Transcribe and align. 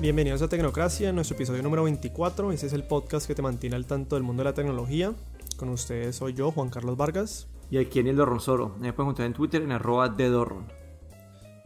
Bienvenidos 0.00 0.40
a 0.40 0.48
Tecnocracia, 0.48 1.12
nuestro 1.12 1.34
episodio 1.34 1.62
número 1.62 1.84
24. 1.84 2.52
Ese 2.52 2.68
es 2.68 2.72
el 2.72 2.84
podcast 2.84 3.26
que 3.26 3.34
te 3.34 3.42
mantiene 3.42 3.76
al 3.76 3.84
tanto 3.84 4.16
del 4.16 4.22
mundo 4.22 4.42
de 4.42 4.48
la 4.48 4.54
tecnología. 4.54 5.12
Con 5.58 5.68
ustedes 5.68 6.16
soy 6.16 6.32
yo, 6.32 6.50
Juan 6.52 6.70
Carlos 6.70 6.96
Vargas. 6.96 7.48
Y 7.70 7.76
aquí 7.76 7.98
en 7.98 8.06
el 8.06 8.16
Dorronsoro. 8.16 8.74
Me 8.80 8.94
pueden 8.94 9.08
encontrar 9.08 9.26
en 9.26 9.34
Twitter 9.34 9.60
en 9.60 9.72
arroba 9.72 10.08
de 10.08 10.30
Dorron. 10.30 10.72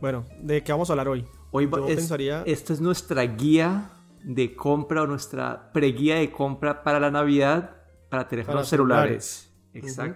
Bueno, 0.00 0.24
¿de 0.40 0.64
qué 0.64 0.72
vamos 0.72 0.90
a 0.90 0.94
hablar 0.94 1.06
hoy? 1.06 1.24
Hoy 1.52 1.68
pensaría... 1.68 2.42
Esta 2.44 2.72
es 2.72 2.80
nuestra 2.80 3.22
guía 3.22 3.92
de 4.24 4.56
compra 4.56 5.04
o 5.04 5.06
nuestra 5.06 5.70
preguía 5.72 6.16
de 6.16 6.32
compra 6.32 6.82
para 6.82 6.98
la 6.98 7.12
Navidad 7.12 7.76
para 8.08 8.26
teléfonos 8.26 8.66
celulares. 8.68 9.48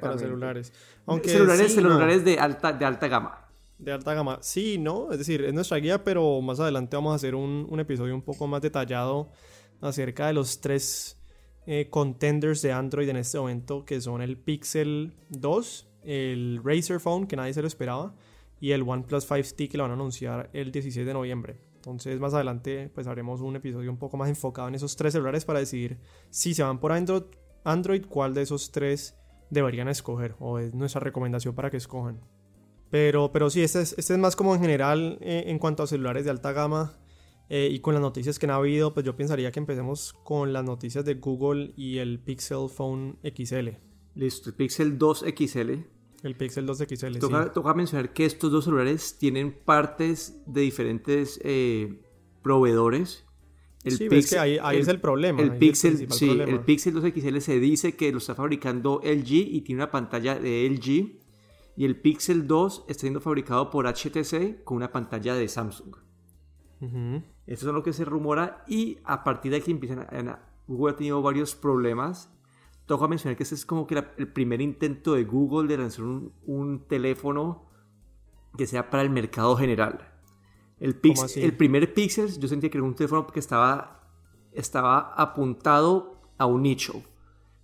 Para 0.00 0.18
celulares. 0.18 0.72
Aunque 1.06 1.28
celulares, 1.28 1.72
celulares 1.72 2.24
de, 2.24 2.40
alta, 2.40 2.72
de 2.72 2.84
alta 2.84 3.06
gama. 3.06 3.47
De 3.78 3.92
alta 3.92 4.14
gama. 4.14 4.38
Sí, 4.42 4.76
¿no? 4.78 5.12
Es 5.12 5.18
decir, 5.18 5.44
es 5.44 5.54
nuestra 5.54 5.78
guía, 5.78 6.02
pero 6.02 6.40
más 6.40 6.58
adelante 6.60 6.96
vamos 6.96 7.12
a 7.12 7.16
hacer 7.16 7.34
un, 7.34 7.66
un 7.70 7.80
episodio 7.80 8.14
un 8.14 8.22
poco 8.22 8.46
más 8.46 8.60
detallado 8.60 9.30
acerca 9.80 10.26
de 10.26 10.32
los 10.32 10.60
tres 10.60 11.18
eh, 11.66 11.88
contenders 11.90 12.62
de 12.62 12.72
Android 12.72 13.08
en 13.08 13.16
este 13.16 13.38
momento, 13.38 13.84
que 13.84 14.00
son 14.00 14.22
el 14.22 14.38
Pixel 14.38 15.14
2, 15.28 15.88
el 16.04 16.60
Razer 16.64 16.98
Phone, 16.98 17.26
que 17.26 17.36
nadie 17.36 17.52
se 17.52 17.60
lo 17.60 17.68
esperaba, 17.68 18.14
y 18.58 18.72
el 18.72 18.82
OnePlus 18.82 19.28
5T, 19.28 19.68
que 19.68 19.76
lo 19.76 19.84
van 19.84 19.90
a 19.90 19.94
anunciar 19.94 20.50
el 20.54 20.72
16 20.72 21.06
de 21.06 21.12
noviembre. 21.12 21.60
Entonces 21.74 22.18
más 22.20 22.34
adelante 22.34 22.90
pues 22.92 23.06
haremos 23.06 23.40
un 23.40 23.56
episodio 23.56 23.90
un 23.90 23.98
poco 23.98 24.16
más 24.16 24.28
enfocado 24.28 24.68
en 24.68 24.74
esos 24.74 24.96
tres 24.96 25.12
celulares 25.12 25.44
para 25.44 25.60
decidir 25.60 25.98
si 26.28 26.52
se 26.52 26.62
van 26.62 26.80
por 26.80 26.90
Android, 26.92 27.22
Android 27.64 28.04
cuál 28.08 28.34
de 28.34 28.42
esos 28.42 28.72
tres 28.72 29.16
deberían 29.50 29.88
escoger 29.88 30.34
o 30.40 30.58
es 30.58 30.74
nuestra 30.74 31.00
recomendación 31.00 31.54
para 31.54 31.70
que 31.70 31.76
escojan. 31.76 32.20
Pero, 32.90 33.32
pero 33.32 33.50
sí, 33.50 33.62
este 33.62 33.82
es, 33.82 33.94
este 33.98 34.14
es 34.14 34.18
más 34.18 34.36
como 34.36 34.54
en 34.54 34.60
general 34.60 35.18
eh, 35.20 35.44
en 35.46 35.58
cuanto 35.58 35.82
a 35.82 35.86
celulares 35.86 36.24
de 36.24 36.30
alta 36.30 36.52
gama 36.52 36.98
eh, 37.48 37.68
y 37.70 37.80
con 37.80 37.94
las 37.94 38.00
noticias 38.00 38.38
que 38.38 38.46
han 38.46 38.52
habido, 38.52 38.94
pues 38.94 39.04
yo 39.04 39.16
pensaría 39.16 39.52
que 39.52 39.60
empecemos 39.60 40.14
con 40.24 40.52
las 40.52 40.64
noticias 40.64 41.04
de 41.04 41.14
Google 41.14 41.72
y 41.76 41.98
el 41.98 42.18
Pixel 42.18 42.68
Phone 42.68 43.18
XL. 43.22 43.68
Listo, 44.14 44.50
el 44.50 44.56
Pixel 44.56 44.98
2 44.98 45.24
XL. 45.36 45.70
El 46.22 46.36
Pixel 46.36 46.66
2 46.66 46.78
XL. 46.78 47.18
Toca, 47.18 47.44
sí. 47.44 47.50
toca 47.54 47.74
mencionar 47.74 48.12
que 48.12 48.24
estos 48.24 48.50
dos 48.50 48.64
celulares 48.64 49.18
tienen 49.18 49.52
partes 49.52 50.42
de 50.46 50.62
diferentes 50.62 51.40
eh, 51.44 52.00
proveedores 52.42 53.28
el 53.84 53.96
sí, 53.96 54.08
Pixel, 54.08 54.36
que 54.36 54.38
ahí, 54.38 54.58
ahí 54.60 54.78
es 54.78 54.88
el 54.88 55.00
problema. 55.00 55.40
El 55.40 55.56
Pixel, 55.56 56.10
sí, 56.10 56.30
el 56.30 56.60
Pixel 56.60 56.94
2 56.94 57.12
XL 57.14 57.38
se 57.38 57.60
dice 57.60 57.94
que 57.94 58.10
lo 58.10 58.18
está 58.18 58.34
fabricando 58.34 59.00
LG 59.04 59.32
y 59.32 59.60
tiene 59.62 59.82
una 59.82 59.90
pantalla 59.90 60.38
de 60.38 60.68
LG. 60.68 61.27
Y 61.78 61.84
el 61.84 61.94
Pixel 61.94 62.48
2 62.48 62.86
está 62.88 63.02
siendo 63.02 63.20
fabricado 63.20 63.70
por 63.70 63.86
HTC 63.86 64.64
con 64.64 64.78
una 64.78 64.90
pantalla 64.90 65.36
de 65.36 65.46
Samsung. 65.46 65.94
Eso 66.80 67.68
es 67.68 67.72
lo 67.72 67.84
que 67.84 67.92
se 67.92 68.04
rumora. 68.04 68.64
Y 68.66 68.98
a 69.04 69.22
partir 69.22 69.52
de 69.52 69.58
aquí 69.58 69.70
empiezan 69.70 70.00
a, 70.00 70.40
Google 70.66 70.94
ha 70.94 70.96
tenido 70.96 71.22
varios 71.22 71.54
problemas. 71.54 72.36
Toca 72.86 73.06
mencionar 73.06 73.36
que 73.36 73.44
este 73.44 73.54
es 73.54 73.64
como 73.64 73.86
que 73.86 74.04
el 74.16 74.26
primer 74.26 74.60
intento 74.60 75.14
de 75.14 75.22
Google 75.22 75.68
de 75.68 75.78
lanzar 75.78 76.04
un, 76.04 76.32
un 76.46 76.84
teléfono 76.88 77.70
que 78.56 78.66
sea 78.66 78.90
para 78.90 79.04
el 79.04 79.10
mercado 79.10 79.54
general. 79.56 80.00
El, 80.80 81.00
el 81.36 81.56
primer 81.56 81.94
Pixel 81.94 82.40
yo 82.40 82.48
sentía 82.48 82.70
que 82.70 82.78
era 82.78 82.84
un 82.88 82.96
teléfono 82.96 83.24
que 83.28 83.38
estaba, 83.38 84.10
estaba 84.50 85.14
apuntado 85.14 86.22
a 86.38 86.46
un 86.46 86.62
nicho. 86.62 87.04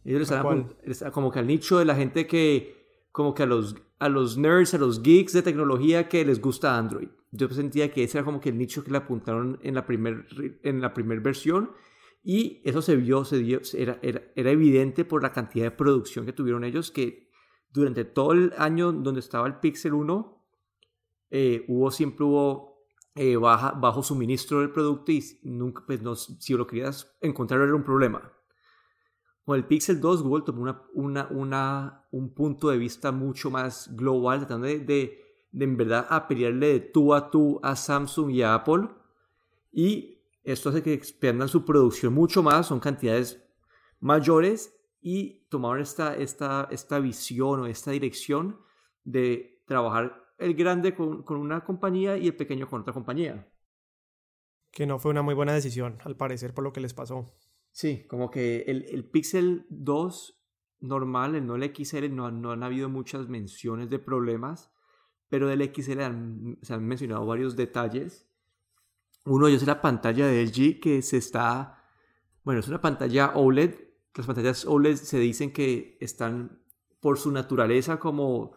Ellos 0.05 0.23
estaban 0.23 0.73
como 1.12 1.33
que 1.33 1.41
al 1.41 1.49
nicho 1.49 1.81
de 1.81 1.84
la 1.84 1.97
gente 1.97 2.28
que, 2.28 3.09
como 3.11 3.34
que 3.34 3.43
a 3.43 3.47
los, 3.47 3.75
a 4.05 4.10
los 4.10 4.36
nerds, 4.36 4.74
a 4.74 4.78
los 4.78 5.02
geeks 5.02 5.33
de 5.33 5.41
tecnología 5.41 6.10
que 6.10 6.27
les 6.27 6.38
gusta 6.38 6.77
Android. 6.77 7.08
Yo 7.30 7.48
sentía 7.48 7.91
que 7.91 8.05
ese 8.05 8.19
era 8.19 8.24
como 8.27 8.38
que 8.38 8.50
el 8.50 8.58
nicho 8.58 8.84
que 8.84 8.91
le 8.91 8.98
apuntaron 8.98 9.58
en 9.62 9.74
la 9.74 9.86
primera 9.86 10.22
en 10.62 10.83
la 10.83 10.92
primer 10.92 11.20
versión 11.20 11.70
y 12.22 12.60
eso 12.64 12.82
se 12.82 12.97
vio, 12.97 13.25
se 13.25 13.38
dio, 13.38 13.62
era, 13.72 13.98
era, 14.03 14.22
era 14.37 14.50
evidente 14.50 15.06
por 15.06 15.22
la 15.22 15.32
cantidad 15.32 15.64
de 15.64 15.70
producción 15.70 16.26
que 16.26 16.34
tuvieron 16.34 16.64
ellos 16.64 16.91
que 16.91 17.31
durante 17.72 18.04
todo 18.04 18.32
el 18.32 18.53
año 18.59 18.93
donde 18.93 19.20
estaba 19.20 19.47
el 19.47 19.59
Pixel 19.60 19.94
1 19.94 20.47
eh, 21.31 21.64
hubo 21.69 21.91
siempre 21.91 22.26
hubo 22.26 22.84
eh, 23.14 23.37
baja, 23.37 23.70
bajo 23.70 24.03
suministro 24.03 24.60
del 24.60 24.70
producto 24.70 25.12
y 25.12 25.25
nunca, 25.44 25.82
pues 25.87 26.03
no, 26.03 26.14
si 26.14 26.53
lo 26.53 26.66
querías 26.66 27.16
encontrar 27.22 27.62
era 27.62 27.75
un 27.75 27.84
problema. 27.84 28.34
Con 29.44 29.56
el 29.56 29.66
Pixel 29.66 30.00
2, 30.00 30.22
Google 30.22 30.44
tomó 30.44 30.65
un 32.10 32.34
punto 32.34 32.71
de 32.71 32.78
vista 32.78 33.12
mucho 33.12 33.50
más 33.50 33.94
global, 33.94 34.41
tratando 34.41 34.66
de, 34.66 35.22
en 35.53 35.77
verdad 35.77 36.06
a 36.09 36.27
pelearle 36.27 36.72
de 36.75 36.81
tú 36.81 37.12
a 37.15 37.31
tú 37.31 37.60
a 37.62 37.77
Samsung 37.77 38.31
y 38.31 38.43
a 38.43 38.55
Apple. 38.55 38.88
Y 39.71 40.22
esto 40.44 40.71
hace 40.71 40.82
que 40.82 40.94
expandan 40.94 41.49
su 41.49 41.65
producción 41.65 42.15
mucho 42.15 42.43
más, 42.43 42.66
son 42.66 42.81
cantidades 42.81 43.43
mayores 44.00 44.75
y 45.00 45.47
tomaron 45.50 45.82
esta 45.82 46.99
visión 47.00 47.61
o 47.61 47.66
esta 47.66 47.91
dirección 47.91 48.59
de 49.05 49.62
trabajar 49.66 50.25
el 50.38 50.55
grande 50.55 50.94
con, 50.94 51.25
una 51.28 51.65
compañía 51.65 52.16
y 52.16 52.26
el 52.26 52.37
pequeño 52.37 52.69
con 52.69 52.82
otra 52.82 52.93
compañía. 52.93 53.49
Que 54.71 54.87
no 54.87 54.99
fue 54.99 55.11
una 55.12 55.22
muy 55.22 55.34
buena 55.34 55.55
decisión, 55.55 55.99
al 56.05 56.16
parecer, 56.16 56.53
por 56.53 56.65
lo 56.65 56.72
que 56.72 56.81
les 56.81 56.94
pasó. 56.94 57.37
Sí, 57.75 58.07
como 58.07 58.31
que 58.31 58.62
el, 58.69 58.85
el 58.85 59.05
Pixel 59.05 59.67
2 59.69 60.41
normal, 60.79 61.35
el 61.35 61.45
no 61.45 61.57
el 61.57 61.75
XL, 61.75 62.15
no, 62.15 62.31
no 62.31 62.53
han 62.53 62.62
habido 62.62 62.89
muchas 62.89 63.29
menciones 63.29 63.91
de 63.91 63.99
problemas, 63.99 64.71
pero 65.29 65.49
del 65.49 65.75
XL 65.75 66.01
se 66.62 66.73
han 66.73 66.87
mencionado 66.87 67.27
varios 67.27 67.57
detalles. 67.57 68.29
Uno 69.25 69.47
de 69.47 69.53
ellos 69.53 69.62
es 69.62 69.67
la 69.67 69.83
pantalla 69.83 70.29
de 70.29 70.45
LG 70.45 70.79
que 70.81 71.03
se 71.03 71.17
está, 71.17 71.83
bueno, 72.45 72.61
es 72.61 72.69
una 72.69 72.81
pantalla 72.81 73.33
OLED. 73.35 73.75
Las 74.15 74.27
pantallas 74.29 74.67
OLED 74.67 74.95
se 74.95 75.19
dicen 75.19 75.53
que 75.53 75.99
están 76.01 76.62
por 77.01 77.19
su 77.19 77.33
naturaleza 77.33 77.99
como 77.99 78.53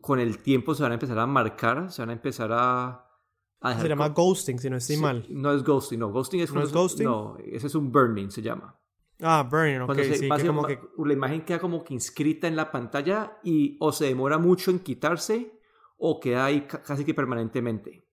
con 0.00 0.20
el 0.20 0.38
tiempo 0.38 0.74
se 0.74 0.84
van 0.84 0.92
a 0.92 0.94
empezar 0.94 1.18
a 1.18 1.26
marcar, 1.26 1.92
se 1.92 2.00
van 2.00 2.08
a 2.08 2.14
empezar 2.14 2.50
a... 2.50 3.05
se 3.74 3.88
llama 3.88 4.08
ghosting, 4.10 4.58
si 4.58 4.70
no 4.70 4.76
estoy 4.76 4.96
mal. 4.96 5.26
No 5.28 5.52
es 5.52 5.62
ghosting, 5.62 5.98
no. 5.98 6.10
Ghosting 6.10 6.40
es... 6.40 6.52
¿No 6.52 6.62
es 6.62 6.72
ghosting? 6.72 7.04
No, 7.04 7.36
ese 7.38 7.66
es 7.66 7.74
un 7.74 7.90
burning, 7.90 8.30
se 8.30 8.42
llama. 8.42 8.78
Ah, 9.20 9.46
burning, 9.50 9.80
ok. 9.80 9.98
sí, 10.14 10.28
como 10.46 10.66
que... 10.66 10.78
La 11.04 11.12
imagen 11.12 11.44
queda 11.44 11.58
como 11.58 11.82
que 11.82 11.94
inscrita 11.94 12.46
en 12.46 12.56
la 12.56 12.70
pantalla 12.70 13.38
y 13.42 13.76
o 13.80 13.92
se 13.92 14.06
demora 14.06 14.38
mucho 14.38 14.70
en 14.70 14.80
quitarse 14.80 15.58
o 15.98 16.20
queda 16.20 16.44
ahí 16.44 16.66
casi 16.66 17.04
que 17.04 17.14
permanentemente. 17.14 18.06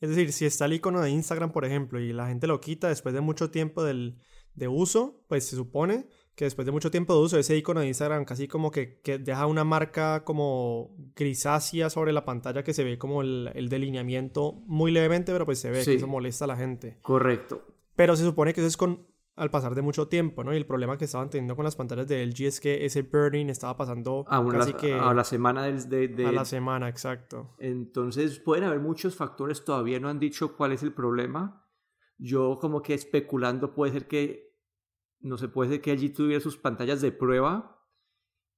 Es 0.00 0.10
decir, 0.10 0.32
si 0.32 0.46
está 0.46 0.64
el 0.66 0.74
icono 0.74 1.00
de 1.00 1.10
Instagram, 1.10 1.52
por 1.52 1.64
ejemplo, 1.64 2.00
y 2.00 2.12
la 2.12 2.26
gente 2.26 2.46
lo 2.46 2.60
quita 2.60 2.88
después 2.88 3.14
de 3.14 3.20
mucho 3.20 3.50
tiempo 3.50 3.84
del, 3.84 4.18
de 4.54 4.68
uso, 4.68 5.24
pues 5.28 5.46
se 5.46 5.56
supone 5.56 6.08
que 6.34 6.44
después 6.44 6.64
de 6.64 6.72
mucho 6.72 6.90
tiempo 6.90 7.14
de 7.14 7.20
uso, 7.20 7.38
ese 7.38 7.56
icono 7.56 7.80
de 7.80 7.88
Instagram 7.88 8.24
casi 8.24 8.48
como 8.48 8.70
que, 8.70 9.00
deja 9.20 9.46
una 9.46 9.64
marca 9.64 10.24
como 10.24 10.96
grisácea 11.14 11.90
sobre 11.90 12.12
la 12.12 12.24
pantalla 12.24 12.64
que 12.64 12.72
se 12.72 12.84
ve 12.84 12.98
como 12.98 13.22
el, 13.22 13.68
delineamiento 13.68 14.54
muy 14.66 14.92
levemente, 14.92 15.32
pero 15.32 15.44
pues 15.44 15.58
se 15.60 15.70
ve 15.70 15.84
que 15.84 15.94
eso 15.94 16.06
molesta 16.06 16.44
a 16.46 16.48
la 16.48 16.56
gente. 16.56 16.98
Correcto. 17.02 17.62
Pero 17.94 18.16
se 18.16 18.24
supone 18.24 18.54
que 18.54 18.60
eso 18.60 18.68
es 18.68 18.76
con 18.76 19.12
al 19.34 19.50
pasar 19.50 19.74
de 19.74 19.82
mucho 19.82 20.08
tiempo, 20.08 20.44
¿no? 20.44 20.52
Y 20.52 20.56
el 20.56 20.66
problema 20.66 20.98
que 20.98 21.06
estaban 21.06 21.30
teniendo 21.30 21.56
con 21.56 21.64
las 21.64 21.74
pantallas 21.74 22.06
de 22.06 22.24
LG 22.26 22.44
es 22.44 22.60
que 22.60 22.84
ese 22.84 23.02
burning 23.02 23.46
estaba 23.46 23.76
pasando 23.76 24.24
a 24.28 24.46
casi 24.48 24.74
que... 24.74 24.92
A 24.92 25.14
la 25.14 25.24
semana 25.24 25.64
de, 25.64 26.08
de, 26.08 26.26
A 26.26 26.32
la 26.32 26.44
semana, 26.44 26.88
exacto. 26.88 27.54
Entonces 27.58 28.38
pueden 28.40 28.64
haber 28.64 28.80
muchos 28.80 29.16
factores, 29.16 29.64
todavía 29.64 29.98
no 30.00 30.08
han 30.08 30.18
dicho 30.18 30.54
cuál 30.54 30.72
es 30.72 30.82
el 30.82 30.92
problema. 30.92 31.66
Yo 32.18 32.58
como 32.60 32.82
que 32.82 32.92
especulando 32.92 33.74
puede 33.74 33.92
ser 33.92 34.06
que 34.06 34.51
no 35.22 35.38
se 35.38 35.48
puede 35.48 35.80
que 35.80 35.90
allí 35.90 36.10
tuviera 36.10 36.40
sus 36.40 36.56
pantallas 36.56 37.00
de 37.00 37.12
prueba 37.12 37.78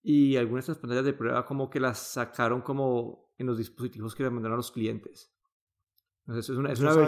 y 0.02 0.36
algunas 0.36 0.66
de 0.66 0.72
esas 0.72 0.80
pantallas 0.80 1.04
de 1.04 1.12
prueba 1.12 1.46
como 1.46 1.70
que 1.70 1.80
las 1.80 1.98
sacaron 1.98 2.62
como 2.62 3.32
en 3.38 3.46
los 3.46 3.58
dispositivos 3.58 4.14
que 4.14 4.22
le 4.22 4.30
mandaron 4.30 4.54
a 4.54 4.56
los 4.56 4.70
clientes. 4.70 5.32
Entonces, 6.26 6.50
es 6.50 6.56
una, 6.56 6.72
es 6.72 6.80
una, 6.80 7.06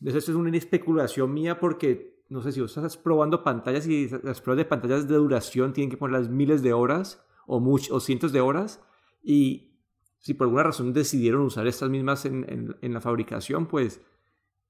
es 0.00 0.28
una 0.28 0.56
especulación 0.56 1.32
mía 1.32 1.58
porque, 1.58 2.22
no 2.28 2.42
sé, 2.42 2.52
si 2.52 2.60
vos 2.60 2.76
estás 2.76 2.96
probando 2.96 3.42
pantallas 3.42 3.86
y 3.86 4.08
las 4.22 4.40
pruebas 4.40 4.58
de 4.58 4.64
pantallas 4.66 5.08
de 5.08 5.14
duración 5.14 5.72
tienen 5.72 5.90
que 5.90 5.96
ponerlas 5.96 6.28
miles 6.28 6.62
de 6.62 6.72
horas 6.72 7.24
o, 7.46 7.58
o 7.58 8.00
cientos 8.00 8.32
de 8.32 8.40
horas 8.40 8.82
y 9.22 9.72
si 10.18 10.34
por 10.34 10.46
alguna 10.46 10.64
razón 10.64 10.92
decidieron 10.92 11.42
usar 11.42 11.66
estas 11.66 11.90
mismas 11.90 12.24
en, 12.26 12.44
en, 12.48 12.76
en 12.80 12.94
la 12.94 13.00
fabricación, 13.00 13.66
pues 13.66 14.00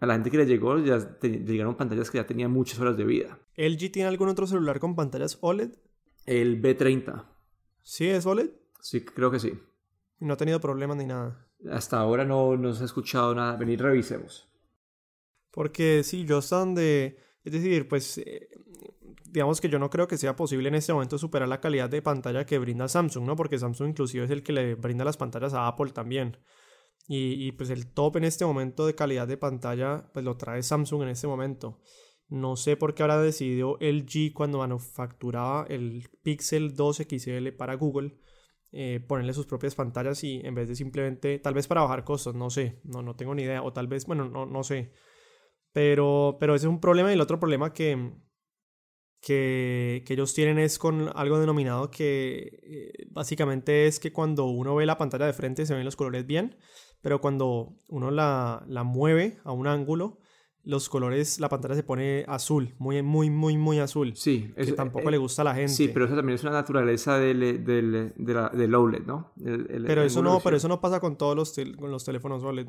a 0.02 0.06
la 0.06 0.14
gente 0.14 0.32
que 0.32 0.38
le 0.38 0.46
llegó 0.46 0.80
ya 0.80 0.98
llegaron 1.20 1.76
pantallas 1.76 2.10
que 2.10 2.18
ya 2.18 2.26
tenían 2.26 2.50
muchas 2.50 2.80
horas 2.80 2.96
de 2.96 3.04
vida. 3.04 3.38
¿LG 3.56 3.92
tiene 3.92 4.08
algún 4.08 4.28
otro 4.28 4.48
celular 4.48 4.80
con 4.80 4.96
pantallas 4.96 5.38
OLED? 5.40 5.76
El 6.26 6.60
B30. 6.60 7.24
¿Sí 7.82 8.08
es 8.08 8.26
OLED? 8.26 8.50
Sí, 8.80 9.04
creo 9.04 9.30
que 9.30 9.38
sí. 9.38 9.52
no 10.18 10.34
ha 10.34 10.36
tenido 10.36 10.60
problemas 10.60 10.96
ni 10.96 11.06
nada. 11.06 11.46
Hasta 11.70 12.00
ahora 12.00 12.24
no, 12.24 12.56
no 12.56 12.74
se 12.74 12.82
ha 12.82 12.86
escuchado 12.86 13.32
nada. 13.32 13.54
Venir, 13.56 13.80
revisemos. 13.80 14.48
Porque 15.52 16.02
sí, 16.02 16.24
yo 16.24 16.38
hasta 16.38 16.56
donde... 16.56 17.18
Es 17.44 17.52
decir, 17.52 17.86
pues... 17.86 18.18
Eh, 18.18 18.48
digamos 19.30 19.60
que 19.60 19.68
yo 19.68 19.78
no 19.78 19.88
creo 19.88 20.08
que 20.08 20.18
sea 20.18 20.34
posible 20.34 20.66
en 20.66 20.74
este 20.74 20.92
momento 20.92 21.16
superar 21.16 21.48
la 21.48 21.60
calidad 21.60 21.88
de 21.88 22.02
pantalla 22.02 22.44
que 22.44 22.58
brinda 22.58 22.88
Samsung, 22.88 23.24
¿no? 23.24 23.36
Porque 23.36 23.56
Samsung 23.56 23.90
inclusive 23.90 24.24
es 24.24 24.32
el 24.32 24.42
que 24.42 24.52
le 24.52 24.74
brinda 24.74 25.04
las 25.04 25.16
pantallas 25.16 25.54
a 25.54 25.68
Apple 25.68 25.92
también. 25.92 26.38
Y, 27.08 27.52
pues 27.52 27.68
el 27.68 27.92
top 27.92 28.16
en 28.16 28.24
este 28.24 28.46
momento 28.46 28.86
de 28.86 28.94
calidad 28.94 29.28
de 29.28 29.36
pantalla 29.36 30.08
pues 30.14 30.24
lo 30.24 30.36
trae 30.36 30.62
Samsung 30.62 31.02
en 31.02 31.08
este 31.08 31.26
momento. 31.26 31.80
No 32.28 32.56
sé 32.56 32.76
por 32.76 32.94
qué 32.94 33.02
habrá 33.02 33.20
decidido 33.20 33.76
LG 33.80 34.32
cuando 34.32 34.58
manufacturaba 34.58 35.66
el 35.68 36.08
Pixel 36.22 36.74
2 36.74 37.02
XL 37.08 37.48
para 37.50 37.74
Google 37.74 38.16
eh, 38.74 39.04
ponerle 39.06 39.34
sus 39.34 39.44
propias 39.44 39.74
pantallas 39.74 40.24
y 40.24 40.40
en 40.42 40.54
vez 40.54 40.66
de 40.66 40.74
simplemente, 40.74 41.38
tal 41.38 41.52
vez 41.52 41.66
para 41.66 41.82
bajar 41.82 42.04
costos, 42.04 42.34
no 42.34 42.48
sé, 42.48 42.80
no, 42.84 43.02
no 43.02 43.14
tengo 43.14 43.34
ni 43.34 43.42
idea, 43.42 43.62
o 43.62 43.74
tal 43.74 43.86
vez, 43.86 44.06
bueno, 44.06 44.30
no, 44.30 44.46
no 44.46 44.62
sé. 44.62 44.92
Pero, 45.72 46.38
pero 46.40 46.54
ese 46.54 46.66
es 46.66 46.70
un 46.70 46.80
problema 46.80 47.10
y 47.10 47.14
el 47.14 47.20
otro 47.20 47.38
problema 47.38 47.74
que, 47.74 48.14
que, 49.20 50.02
que 50.06 50.14
ellos 50.14 50.32
tienen 50.32 50.58
es 50.58 50.78
con 50.78 51.10
algo 51.14 51.38
denominado 51.38 51.90
que 51.90 52.60
eh, 52.62 53.06
básicamente 53.10 53.86
es 53.86 54.00
que 54.00 54.10
cuando 54.10 54.46
uno 54.46 54.74
ve 54.74 54.86
la 54.86 54.96
pantalla 54.96 55.26
de 55.26 55.34
frente 55.34 55.66
se 55.66 55.74
ven 55.74 55.84
los 55.84 55.96
colores 55.96 56.26
bien, 56.26 56.56
pero 57.02 57.20
cuando 57.20 57.74
uno 57.88 58.10
la, 58.10 58.64
la 58.68 58.84
mueve 58.84 59.38
a 59.44 59.52
un 59.52 59.66
ángulo, 59.66 60.18
los 60.64 60.88
colores, 60.88 61.40
la 61.40 61.48
pantalla 61.48 61.74
se 61.74 61.82
pone 61.82 62.24
azul, 62.28 62.74
muy, 62.78 63.02
muy, 63.02 63.30
muy, 63.30 63.56
muy 63.56 63.80
azul. 63.80 64.14
Sí. 64.14 64.52
que 64.56 64.72
tampoco 64.72 65.08
eh, 65.08 65.12
le 65.12 65.18
gusta 65.18 65.42
a 65.42 65.46
la 65.46 65.54
gente. 65.54 65.72
Sí, 65.72 65.88
pero 65.88 66.04
eso 66.06 66.14
también 66.14 66.36
es 66.36 66.42
una 66.42 66.52
naturaleza 66.52 67.18
del, 67.18 67.64
del, 67.64 68.12
del 68.16 68.74
OLED, 68.74 69.04
¿no? 69.04 69.32
pero, 69.84 70.02
eso 70.02 70.22
no 70.22 70.40
pero 70.40 70.56
eso 70.56 70.68
no 70.68 70.80
pasa 70.80 71.00
con 71.00 71.16
todos 71.16 71.36
los, 71.36 71.54
con 71.76 71.90
los 71.90 72.04
teléfonos 72.04 72.42
OLED. 72.44 72.68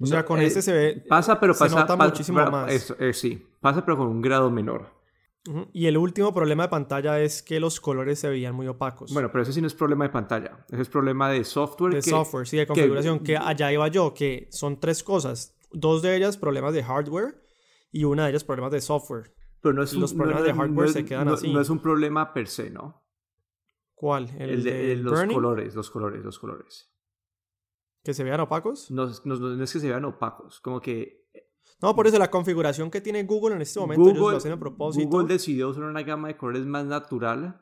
O 0.00 0.06
sea, 0.06 0.24
con 0.24 0.40
este 0.40 0.60
se 0.60 0.72
ve. 0.72 1.04
Pasa, 1.08 1.38
pero 1.38 1.54
se 1.54 1.60
pasa. 1.60 1.80
Nota 1.80 1.96
muchísimo 1.96 2.44
más. 2.50 2.94
Eh, 2.98 3.12
sí, 3.12 3.46
pasa, 3.60 3.84
pero 3.84 3.96
con 3.96 4.08
un 4.08 4.22
grado 4.22 4.50
menor. 4.50 4.88
Y 5.72 5.86
el 5.86 5.98
último 5.98 6.32
problema 6.32 6.64
de 6.64 6.68
pantalla 6.70 7.20
es 7.20 7.42
que 7.42 7.60
los 7.60 7.78
colores 7.78 8.18
se 8.18 8.28
veían 8.28 8.54
muy 8.54 8.66
opacos. 8.66 9.12
Bueno, 9.12 9.30
pero 9.30 9.42
ese 9.42 9.52
sí 9.52 9.60
no 9.60 9.66
es 9.66 9.74
problema 9.74 10.04
de 10.04 10.10
pantalla. 10.10 10.64
Ese 10.70 10.82
es 10.82 10.88
problema 10.88 11.28
de 11.28 11.44
software. 11.44 11.94
De 11.94 12.02
software, 12.02 12.46
sí, 12.46 12.56
de 12.56 12.66
configuración. 12.66 13.18
Que, 13.18 13.24
que 13.24 13.36
allá 13.36 13.70
iba 13.70 13.88
yo, 13.88 14.14
que 14.14 14.48
son 14.50 14.80
tres 14.80 15.02
cosas. 15.02 15.54
Dos 15.70 16.00
de 16.00 16.16
ellas 16.16 16.38
problemas 16.38 16.72
de 16.72 16.82
hardware 16.82 17.42
y 17.92 18.04
una 18.04 18.24
de 18.24 18.30
ellas 18.30 18.44
problemas 18.44 18.72
de 18.72 18.80
software. 18.80 19.34
Pero 19.60 19.74
no 19.74 19.82
es 19.82 19.92
los 19.94 20.14
problemas 20.14 20.44
de 20.44 20.54
hardware 20.54 20.88
se 20.88 21.04
quedan 21.04 21.28
así. 21.28 21.52
No 21.52 21.60
es 21.60 21.68
un 21.68 21.80
problema 21.80 22.32
per 22.32 22.48
se, 22.48 22.70
¿no? 22.70 23.02
¿Cuál? 23.94 24.30
El, 24.38 24.62
de, 24.62 24.96
los 24.96 25.24
colores, 25.24 25.74
los 25.74 25.90
colores, 25.90 26.24
los 26.24 26.38
colores. 26.38 26.90
¿Que 28.02 28.12
se 28.12 28.24
vean 28.24 28.40
opacos? 28.40 28.90
No, 28.90 29.08
no, 29.24 29.62
es 29.62 29.72
que 29.72 29.80
se 29.80 29.88
vean 29.88 30.04
opacos, 30.04 30.60
como 30.60 30.80
que 30.80 31.23
no, 31.84 31.94
por 31.94 32.06
eso 32.06 32.18
la 32.18 32.30
configuración 32.30 32.90
que 32.90 33.00
tiene 33.00 33.24
Google 33.24 33.56
en 33.56 33.62
este 33.62 33.78
momento, 33.78 34.08
ellos 34.08 34.18
lo 34.18 34.36
hacen 34.36 34.52
a 34.52 34.58
propósito. 34.58 35.06
Google 35.06 35.28
decidió 35.28 35.68
usar 35.68 35.84
una 35.84 36.02
gama 36.02 36.28
de 36.28 36.36
colores 36.36 36.64
más 36.64 36.86
natural. 36.86 37.60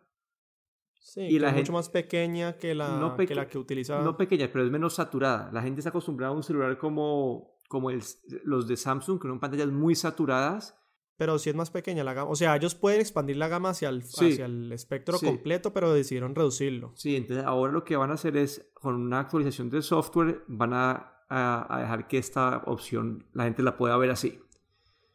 Sí, 1.01 1.23
y 1.23 1.39
la 1.41 1.49
es 1.49 1.57
mucho 1.57 1.73
más 1.73 1.89
pequeña 1.89 2.57
que 2.57 2.75
la, 2.75 3.17
que 3.27 3.35
la 3.35 3.49
que 3.49 3.59
utiliza. 3.59 4.01
No 4.01 4.17
pequeña, 4.17 4.49
pero 4.53 4.65
es 4.65 4.71
menos 4.71 4.95
saturada. 4.95 5.51
La 5.53 5.61
gente 5.61 5.81
está 5.81 5.91
acostumbrada 5.91 6.33
a 6.33 6.37
un 6.37 6.45
celular 6.45 6.79
como, 6.79 7.59
como 7.69 7.91
el, 7.91 8.01
los 8.45 8.69
de 8.69 8.77
Samsung, 8.77 9.21
que 9.21 9.27
son 9.27 9.41
pantallas 9.41 9.69
muy 9.69 9.97
saturadas. 9.97 10.79
Pero 11.17 11.39
si 11.39 11.51
es 11.51 11.57
más 11.57 11.71
pequeña 11.71 12.05
la 12.05 12.15
gama. 12.15 12.31
O 12.31 12.37
sea, 12.37 12.55
ellos 12.57 12.75
pueden 12.77 13.01
expandir 13.01 13.37
la 13.37 13.49
gama 13.49 13.71
hacia 13.71 13.89
el, 13.89 14.03
hacia 14.03 14.47
el 14.47 14.71
espectro 14.73 15.19
completo, 15.19 15.73
pero 15.73 15.93
decidieron 15.93 16.35
reducirlo. 16.35 16.93
Sí, 16.95 17.17
entonces 17.17 17.45
ahora 17.45 17.73
lo 17.73 17.85
que 17.85 17.97
van 17.97 18.11
a 18.11 18.15
hacer 18.15 18.37
es, 18.37 18.71
con 18.73 18.95
una 18.95 19.21
actualización 19.21 19.69
de 19.69 19.83
software, 19.83 20.45
van 20.47 20.73
a 20.75 21.22
a, 21.32 21.79
dejar 21.81 22.08
que 22.08 22.19
esta 22.19 22.58
opción 22.67 23.26
la 23.32 23.44
gente 23.44 23.62
la 23.62 23.76
pueda 23.76 23.96
ver 23.96 24.11
así. 24.11 24.38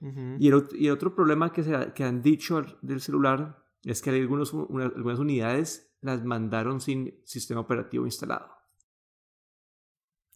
y, 0.01 0.47
el, 0.47 0.63
y, 0.73 0.89
otro 0.89 1.15
problema 1.15 1.51
que, 1.51 1.63
se, 1.63 1.93
que 1.93 2.03
han 2.03 2.21
dicho 2.21 2.63
del 2.81 3.01
celular 3.01 3.63
es 3.83 4.01
que 4.01 4.09
algunos, 4.09 4.53
algunas 4.53 5.19
unidades 5.19 5.95
las 6.01 6.23
mandaron 6.23 6.81
sin 6.81 7.19
sistema 7.23 7.61
operativo 7.61 8.05
instalado. 8.05 8.49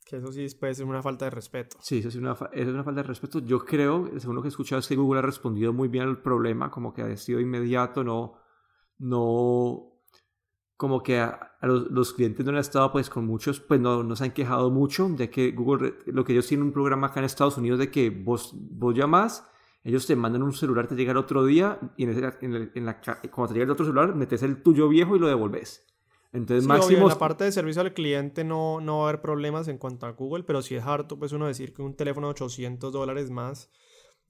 Que 0.05 0.17
eso 0.17 0.31
sí 0.31 0.45
puede 0.59 0.73
ser 0.75 0.85
una 0.85 1.01
falta 1.01 1.25
de 1.25 1.31
respeto. 1.31 1.77
Sí, 1.81 1.99
eso, 1.99 2.09
es 2.09 2.15
una, 2.15 2.37
es 2.51 2.67
una 2.67 2.83
falta 2.83 3.01
de 3.01 3.07
respeto. 3.07 3.39
Yo 3.39 3.63
creo, 3.63 4.09
según 4.19 4.35
lo 4.35 4.41
que 4.41 4.49
he 4.49 4.49
escuchado, 4.49 4.79
es 4.79 4.87
que 4.87 4.95
Google 4.95 5.19
ha 5.19 5.23
respondido 5.23 5.73
muy 5.73 5.87
bien 5.87 6.03
al 6.03 6.21
problema, 6.21 6.69
como 6.69 6.93
que 6.93 7.01
ha 7.01 7.17
sido 7.17 7.39
inmediato, 7.39 8.03
no, 8.03 8.35
no, 8.99 9.90
como 10.81 11.03
que 11.03 11.19
a, 11.19 11.51
los, 11.61 12.11
clientes 12.11 12.43
no 12.43 12.53
han 12.53 12.57
estado 12.57 12.91
pues 12.91 13.07
con 13.07 13.27
muchos, 13.27 13.59
pues 13.59 13.79
no, 13.79 14.01
no 14.01 14.15
se 14.15 14.23
han 14.23 14.31
quejado 14.31 14.71
mucho, 14.71 15.07
ya 15.15 15.29
que 15.29 15.51
Google, 15.51 15.93
lo 16.07 16.25
que 16.25 16.31
ellos 16.33 16.47
tienen 16.47 16.65
un 16.65 16.73
programa 16.73 17.05
acá 17.05 17.19
en 17.19 17.27
Estados 17.27 17.55
Unidos 17.59 17.77
de 17.77 17.91
que 17.91 18.09
vos, 18.09 18.55
vos 18.55 18.95
llamas, 18.95 19.47
ellos 19.83 20.07
te 20.07 20.15
mandan 20.15 20.41
un 20.41 20.53
celular, 20.53 20.87
te 20.87 20.95
llega 20.95 21.11
el 21.11 21.17
otro 21.17 21.45
día 21.45 21.77
y 21.97 22.05
en, 22.05 22.33
en, 22.73 22.85
la, 22.87 22.99
cuando 22.99 23.49
te 23.49 23.53
llega 23.53 23.65
el 23.65 23.69
otro 23.69 23.85
celular, 23.85 24.15
metes 24.15 24.41
el 24.41 24.63
tuyo 24.63 24.89
viejo 24.89 25.15
y 25.15 25.19
lo 25.19 25.27
devolves. 25.27 25.85
Entonces, 26.33 26.65
máximo... 26.65 27.03
en 27.03 27.09
la 27.09 27.19
parte 27.19 27.43
de 27.43 27.51
servicio 27.51 27.83
al 27.83 27.93
cliente 27.93 28.43
no, 28.43 28.81
no 28.81 28.97
va 28.97 29.05
a 29.05 29.09
haber 29.09 29.21
problemas 29.21 29.67
en 29.67 29.77
cuanto 29.77 30.07
a 30.07 30.13
Google, 30.13 30.45
pero 30.45 30.63
si 30.63 30.73
es 30.73 30.83
harto, 30.83 31.19
pues 31.19 31.31
uno 31.31 31.45
decir 31.45 31.75
que 31.75 31.83
un 31.83 31.95
teléfono 31.95 32.25
de 32.25 32.31
800 32.31 32.91
dólares 32.91 33.29
más 33.29 33.69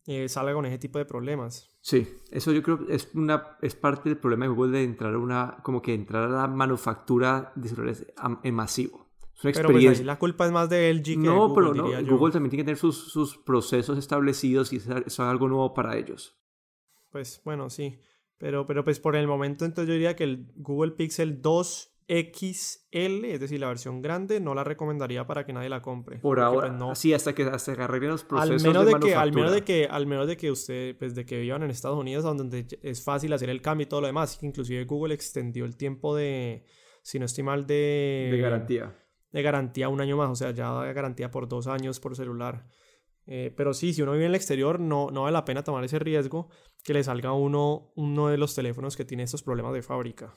eh, 0.07 0.27
salga 0.29 0.53
con 0.53 0.65
ese 0.65 0.77
tipo 0.77 0.97
de 0.99 1.05
problemas. 1.05 1.69
Sí, 1.81 2.07
eso 2.31 2.51
yo 2.51 2.63
creo 2.63 2.85
que 2.85 2.95
es, 2.95 3.09
una, 3.13 3.57
es 3.61 3.75
parte 3.75 4.09
del 4.09 4.17
problema 4.17 4.45
de 4.45 4.51
Google 4.51 4.77
de 4.77 4.83
entrar 4.83 5.13
a 5.13 5.17
una, 5.17 5.57
como 5.63 5.81
que 5.81 5.93
entrar 5.93 6.23
a 6.23 6.29
la 6.29 6.47
manufactura 6.47 7.51
de 7.55 7.69
celulares 7.69 8.05
en 8.43 8.55
masivo. 8.55 9.09
Es 9.35 9.43
una 9.45 9.53
pero 9.53 9.67
pues, 9.67 9.75
experiencia. 9.75 10.05
la 10.05 10.19
culpa 10.19 10.45
es 10.45 10.51
más 10.51 10.69
de 10.69 10.93
LG 10.93 11.03
que 11.03 11.17
no, 11.17 11.33
de 11.33 11.39
Google, 11.39 11.71
pero 11.73 12.01
no, 12.01 12.17
Google 12.17 12.33
también 12.33 12.51
tiene 12.51 12.63
que 12.63 12.65
tener 12.65 12.77
sus, 12.77 13.11
sus 13.11 13.37
procesos 13.37 13.97
establecidos 13.97 14.71
y 14.73 14.77
eso 14.77 14.97
es 14.97 15.19
algo 15.19 15.47
nuevo 15.47 15.73
para 15.73 15.97
ellos. 15.97 16.37
Pues 17.09 17.41
bueno, 17.43 17.69
sí. 17.69 17.99
Pero, 18.37 18.65
pero 18.65 18.83
pues 18.83 18.99
por 18.99 19.15
el 19.15 19.27
momento 19.27 19.65
entonces 19.65 19.87
yo 19.87 19.93
diría 19.93 20.15
que 20.15 20.23
el 20.23 20.51
Google 20.55 20.93
Pixel 20.93 21.41
2 21.41 21.90
XL, 22.07 23.25
es 23.25 23.39
decir, 23.39 23.59
la 23.59 23.67
versión 23.67 24.01
grande, 24.01 24.39
no 24.39 24.53
la 24.53 24.63
recomendaría 24.63 25.25
para 25.25 25.45
que 25.45 25.53
nadie 25.53 25.69
la 25.69 25.81
compre. 25.81 26.17
Por 26.19 26.39
ahora, 26.39 26.67
pues, 26.67 26.79
no. 26.79 26.95
sí, 26.95 27.13
hasta 27.13 27.33
que, 27.33 27.43
hasta 27.43 27.75
que 27.75 27.81
arreglen 27.81 28.11
los 28.11 28.23
procesos 28.23 28.63
al 28.63 28.67
menos 28.67 28.85
de, 28.85 28.99
que, 28.99 29.15
Al 29.15 29.31
menos 29.33 29.51
de 29.53 29.63
que, 29.63 29.85
al 29.85 30.07
menos 30.07 30.27
de 30.27 30.37
que 30.37 30.51
usted, 30.51 30.97
pues 30.97 31.15
de 31.15 31.25
que 31.25 31.39
vivan 31.39 31.63
en 31.63 31.71
Estados 31.71 31.97
Unidos, 31.97 32.23
donde 32.23 32.67
es 32.81 33.03
fácil 33.03 33.31
hacer 33.33 33.49
el 33.49 33.61
cambio 33.61 33.85
y 33.85 33.87
todo 33.87 34.01
lo 34.01 34.07
demás, 34.07 34.37
inclusive 34.41 34.83
Google 34.85 35.13
extendió 35.13 35.63
el 35.65 35.77
tiempo 35.77 36.15
de, 36.15 36.65
si 37.01 37.17
no 37.19 37.25
estoy 37.25 37.43
mal, 37.43 37.65
de... 37.65 38.29
De 38.31 38.37
garantía. 38.37 38.95
De 39.31 39.41
garantía 39.41 39.87
un 39.87 40.01
año 40.01 40.17
más, 40.17 40.29
o 40.29 40.35
sea, 40.35 40.51
ya 40.51 40.71
da 40.71 40.91
garantía 40.91 41.31
por 41.31 41.47
dos 41.47 41.67
años 41.67 41.99
por 41.99 42.15
celular. 42.15 42.65
Eh, 43.27 43.53
pero 43.55 43.73
sí, 43.73 43.93
si 43.93 44.01
uno 44.01 44.11
vive 44.11 44.25
en 44.25 44.31
el 44.31 44.35
exterior, 44.35 44.79
no, 44.79 45.09
no 45.11 45.21
vale 45.21 45.33
la 45.33 45.45
pena 45.45 45.63
tomar 45.63 45.83
ese 45.83 45.99
riesgo 45.99 46.49
que 46.83 46.93
le 46.93 47.03
salga 47.03 47.31
uno 47.31 47.91
uno 47.95 48.27
de 48.27 48.37
los 48.37 48.55
teléfonos 48.55 48.97
que 48.97 49.05
tiene 49.05 49.23
estos 49.23 49.43
problemas 49.43 49.73
de 49.73 49.81
fábrica. 49.83 50.35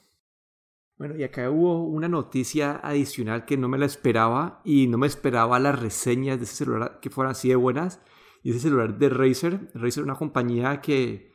Bueno, 0.97 1.17
y 1.17 1.23
acá 1.23 1.49
hubo 1.49 1.83
una 1.83 2.07
noticia 2.07 2.79
adicional 2.81 3.45
que 3.45 3.57
no 3.57 3.67
me 3.67 3.77
la 3.77 3.85
esperaba 3.85 4.61
y 4.63 4.87
no 4.87 4.97
me 4.97 5.07
esperaba 5.07 5.59
las 5.59 5.79
reseñas 5.79 6.37
de 6.37 6.45
ese 6.45 6.55
celular 6.55 6.99
que 7.01 7.09
fueran 7.09 7.31
así 7.31 7.49
de 7.49 7.55
buenas. 7.55 8.01
Y 8.43 8.51
ese 8.51 8.61
celular 8.61 8.97
de 8.97 9.09
Razer, 9.09 9.71
Razer 9.73 9.87
es 9.87 9.97
una 9.97 10.15
compañía 10.15 10.79
que 10.79 11.33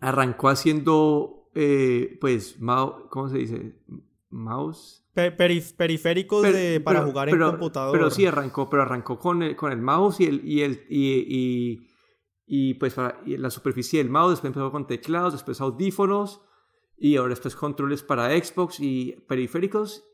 arrancó 0.00 0.50
haciendo, 0.50 1.48
eh, 1.54 2.18
pues, 2.20 2.58
¿cómo 3.08 3.28
se 3.30 3.38
dice? 3.38 3.80
Mouse. 4.28 5.06
periféricos 5.14 6.42
de, 6.42 6.80
para 6.80 7.02
jugar 7.02 7.30
en 7.30 7.38
computador. 7.38 7.92
Pero 7.96 8.10
sí 8.10 8.26
arrancó, 8.26 8.68
pero 8.68 8.82
arrancó 8.82 9.18
con 9.18 9.42
el, 9.42 9.56
con 9.56 9.72
el 9.72 9.80
mouse 9.80 10.20
y 10.20 10.24
el, 10.26 10.46
y 10.46 10.60
el, 10.60 10.84
y, 10.90 11.88
y, 12.44 12.74
pues 12.74 12.92
para, 12.92 13.22
la 13.24 13.48
superficie 13.48 14.02
del 14.02 14.10
mouse, 14.10 14.32
después 14.32 14.50
empezó 14.50 14.70
con 14.70 14.86
teclados, 14.86 15.32
después 15.32 15.62
audífonos 15.62 16.42
y 16.98 17.16
ahora 17.16 17.34
estos 17.34 17.56
controles 17.56 18.02
para 18.02 18.30
Xbox 18.30 18.80
y 18.80 19.12
periféricos. 19.28 20.04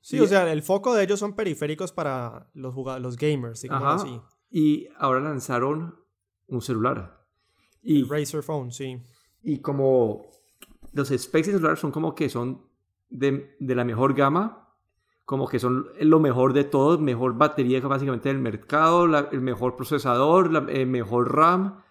Sí, 0.00 0.18
o 0.18 0.26
sea, 0.26 0.50
el 0.50 0.62
foco 0.62 0.94
de 0.94 1.04
ellos 1.04 1.20
son 1.20 1.34
periféricos 1.34 1.92
para 1.92 2.50
los, 2.54 2.74
los 3.00 3.16
gamers, 3.16 3.62
digamos 3.62 4.02
así. 4.02 4.20
Y 4.50 4.88
ahora 4.98 5.20
lanzaron 5.20 5.96
un 6.48 6.60
celular. 6.60 7.24
Y, 7.82 8.00
el 8.00 8.08
Razer 8.08 8.42
Phone, 8.42 8.72
sí. 8.72 9.00
Y 9.42 9.58
como 9.58 10.26
los 10.92 11.08
specs 11.08 11.46
de 11.46 11.52
celular 11.54 11.78
son 11.78 11.92
como 11.92 12.14
que 12.14 12.28
son 12.28 12.66
de, 13.08 13.56
de, 13.60 13.74
la 13.74 13.84
mejor 13.84 14.14
gama, 14.14 14.74
como 15.24 15.48
que 15.48 15.58
son 15.58 15.86
lo 16.00 16.20
mejor 16.20 16.52
de 16.52 16.64
todo, 16.64 16.98
mejor 16.98 17.36
batería 17.36 17.80
básicamente 17.80 18.28
del 18.28 18.38
mercado, 18.38 19.04
el 19.04 19.40
mejor 19.40 19.76
procesador, 19.76 20.50
el 20.68 20.76
eh, 20.76 20.86
mejor 20.86 21.34
RAM. 21.34 21.82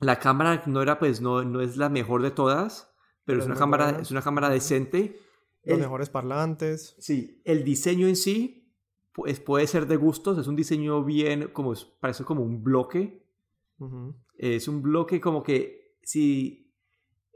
La 0.00 0.18
cámara 0.18 0.62
no 0.66 0.82
era 0.82 0.98
pues 0.98 1.20
no, 1.20 1.44
no 1.44 1.60
es 1.60 1.76
la 1.76 1.88
mejor 1.88 2.22
de 2.22 2.30
todas, 2.30 2.92
pero, 3.26 3.40
es, 3.40 3.46
una 3.46 3.56
cámara, 3.56 3.98
es 4.00 4.10
una 4.10 4.22
cámara 4.22 4.48
decente. 4.48 5.20
Los 5.64 5.78
mejores 5.78 6.08
parlantes. 6.08 6.94
Sí, 6.98 7.42
el 7.44 7.64
diseño 7.64 8.06
en 8.06 8.16
sí 8.16 8.72
pues, 9.12 9.40
puede 9.40 9.66
ser 9.66 9.86
de 9.86 9.96
gustos, 9.96 10.38
es 10.38 10.46
un 10.46 10.56
diseño 10.56 11.02
bien, 11.02 11.48
como 11.52 11.74
parece 12.00 12.24
como 12.24 12.42
un 12.42 12.62
bloque. 12.62 13.26
Es 14.38 14.68
un 14.68 14.80
bloque 14.80 15.20
como 15.20 15.42
que 15.42 15.96
si 16.02 16.72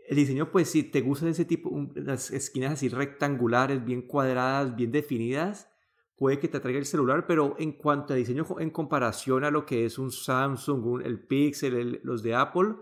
el 0.08 0.16
diseño, 0.16 0.50
pues 0.50 0.68
si 0.68 0.82
te 0.82 1.00
gusta 1.00 1.28
ese 1.28 1.44
tipo, 1.44 1.70
las 1.94 2.30
esquinas 2.30 2.74
así 2.74 2.88
rectangulares, 2.88 3.84
bien 3.84 4.02
cuadradas, 4.02 4.76
bien 4.76 4.92
definidas, 4.92 5.70
puede 6.16 6.38
que 6.38 6.48
te 6.48 6.58
atraiga 6.58 6.78
el 6.78 6.84
celular, 6.84 7.26
pero 7.26 7.56
en 7.58 7.72
cuanto 7.72 8.12
a 8.12 8.16
diseño 8.16 8.44
en 8.58 8.70
comparación 8.70 9.44
a 9.44 9.50
lo 9.50 9.64
que 9.64 9.86
es 9.86 9.98
un 9.98 10.12
Samsung, 10.12 11.00
el 11.02 11.26
Pixel, 11.26 12.00
los 12.02 12.22
de 12.22 12.34
Apple, 12.34 12.74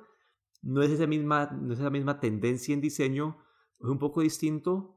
no 0.62 0.82
es 0.82 0.90
esa 0.90 1.06
misma, 1.06 1.50
no 1.50 1.72
es 1.72 1.80
esa 1.80 1.90
misma 1.90 2.20
tendencia 2.20 2.74
en 2.74 2.80
diseño, 2.80 3.38
es 3.80 3.88
un 3.88 3.98
poco 3.98 4.20
distinto. 4.22 4.96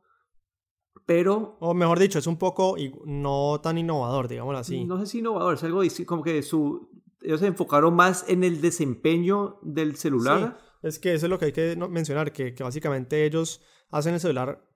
pero... 1.05 1.57
O 1.59 1.73
mejor 1.73 1.99
dicho, 1.99 2.19
es 2.19 2.27
un 2.27 2.37
poco 2.37 2.75
no 3.05 3.59
tan 3.61 3.77
innovador, 3.77 4.27
digámoslo 4.27 4.59
así. 4.59 4.85
No 4.85 4.99
sé 4.99 5.05
si 5.05 5.19
innovador, 5.19 5.55
es 5.55 5.63
algo 5.63 5.81
como 6.05 6.23
que 6.23 6.41
su, 6.43 6.89
ellos 7.21 7.39
se 7.39 7.47
enfocaron 7.47 7.95
más 7.95 8.25
en 8.27 8.43
el 8.43 8.61
desempeño 8.61 9.59
del 9.61 9.95
celular. 9.95 10.57
Sí, 10.59 10.87
es 10.87 10.99
que 10.99 11.13
eso 11.13 11.27
es 11.27 11.29
lo 11.29 11.39
que 11.39 11.45
hay 11.45 11.51
que 11.51 11.75
mencionar, 11.89 12.31
que, 12.31 12.53
que 12.53 12.63
básicamente 12.63 13.25
ellos 13.25 13.61
hacen 13.89 14.13
el 14.13 14.19
celular 14.19 14.67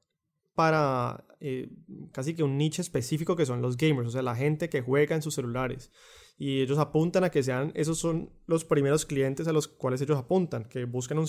para 0.54 1.25
eh, 1.39 1.70
casi 2.12 2.34
que 2.34 2.44
un 2.44 2.58
nicho 2.58 2.82
específico 2.82 3.36
que 3.36 3.46
son 3.46 3.62
los 3.62 3.77
gamers, 3.77 4.08
o 4.08 4.12
sea, 4.12 4.22
la 4.22 4.36
gente 4.36 4.70
que 4.70 4.82
juega 4.82 5.15
en 5.15 5.22
sus 5.22 5.36
celulares. 5.36 5.92
Y 6.38 6.62
ellos 6.62 6.77
apuntan 6.80 7.24
a 7.24 7.30
que 7.30 7.44
sean, 7.44 7.72
esos 7.75 7.98
son 7.98 8.32
los 8.46 8.65
primeros 8.65 9.06
clientes 9.06 9.48
a 9.48 9.54
los 9.54 9.68
cuales 9.68 10.01
ellos 10.01 10.18
apuntan, 10.18 10.65
que 10.65 10.84
buscan 10.86 11.18
un, 11.18 11.27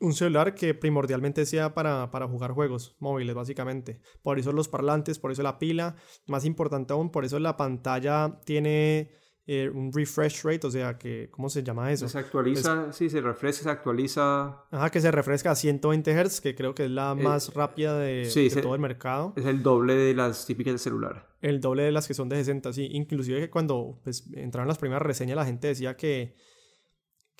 un 0.00 0.14
celular 0.14 0.54
que 0.54 0.74
primordialmente 0.74 1.46
sea 1.46 1.74
para, 1.74 2.10
para, 2.10 2.26
jugar 2.26 2.52
juegos 2.52 2.96
móviles, 2.98 3.34
básicamente. 3.34 4.00
Por 4.22 4.38
eso 4.38 4.52
los 4.52 4.68
parlantes, 4.68 5.18
por 5.18 5.30
eso 5.30 5.42
la 5.42 5.58
pila, 5.58 5.96
más 6.26 6.44
importante 6.44 6.92
aún, 6.92 7.10
por 7.10 7.24
eso 7.24 7.38
la 7.38 7.56
pantalla 7.56 8.40
tiene 8.44 9.10
eh, 9.52 9.68
un 9.68 9.92
refresh 9.92 10.44
rate, 10.44 10.64
o 10.64 10.70
sea, 10.70 10.96
que, 10.96 11.28
¿cómo 11.32 11.50
se 11.50 11.64
llama 11.64 11.90
eso? 11.90 12.08
Se 12.08 12.16
actualiza, 12.16 12.92
sí, 12.92 13.10
se 13.10 13.20
refresca, 13.20 13.64
se 13.64 13.70
actualiza. 13.70 14.62
Ajá, 14.70 14.90
que 14.90 15.00
se 15.00 15.10
refresca 15.10 15.50
a 15.50 15.56
120 15.56 16.14
Hz, 16.24 16.40
que 16.40 16.54
creo 16.54 16.72
que 16.72 16.84
es 16.84 16.90
la 16.92 17.16
eh, 17.18 17.20
más 17.20 17.52
rápida 17.52 17.98
de, 17.98 18.30
todo 18.62 18.76
el 18.76 18.80
mercado. 18.80 19.32
Es 19.34 19.46
el 19.46 19.64
doble 19.64 19.96
de 19.96 20.14
las 20.14 20.46
típicas 20.46 20.74
de 20.74 20.78
celular. 20.78 21.26
El 21.42 21.60
doble 21.60 21.82
de 21.82 21.90
las 21.90 22.06
que 22.06 22.14
son 22.14 22.28
de 22.28 22.36
60, 22.36 22.72
sí. 22.72 22.90
Inclusive 22.92 23.40
que 23.40 23.50
cuando 23.50 23.98
pues, 24.04 24.24
entraron 24.34 24.68
las 24.68 24.78
primeras 24.78 25.02
reseñas, 25.02 25.34
la 25.34 25.44
gente 25.44 25.66
decía 25.66 25.96
que 25.96 26.36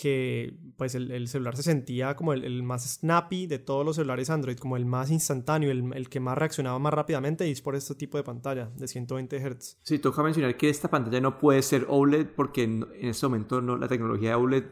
que 0.01 0.55
pues 0.79 0.95
el, 0.95 1.29
celular 1.29 1.59
se 1.59 1.63
sentía 1.63 2.17
como 2.17 2.33
el, 2.33 2.63
más 2.63 2.91
snappy 2.91 3.47
de 3.47 3.59
todos 3.59 3.85
los 3.85 3.97
celulares 3.97 4.31
Android, 4.31 4.57
como 4.57 4.79
el 4.79 4.87
más 4.87 5.11
instantáneo, 5.11 5.71
el, 5.71 6.09
que 6.09 6.21
más 6.21 6.39
reaccionaba 6.39 6.79
más 6.79 6.95
rápidamente 6.95 7.47
y 7.47 7.51
es 7.51 7.61
por 7.61 7.77
este 7.77 7.95
tipo 7.95 8.17
de 8.17 8.25
pantalla 8.25 8.71
de 8.75 8.89
120 8.89 9.37
Hz. 9.39 9.77
Sí, 9.83 9.99
toca 9.99 10.23
mencionar 10.23 10.57
que 10.57 10.71
esta 10.71 10.89
pantalla 10.89 11.21
no 11.21 11.39
puede 11.39 11.61
ser 11.61 11.85
OLED 11.87 12.29
porque 12.35 12.63
en, 12.63 12.87
este 12.99 13.27
momento 13.27 13.61
no, 13.61 13.77
la 13.77 13.89
tecnología 13.89 14.31
de 14.31 14.35
OLED 14.37 14.65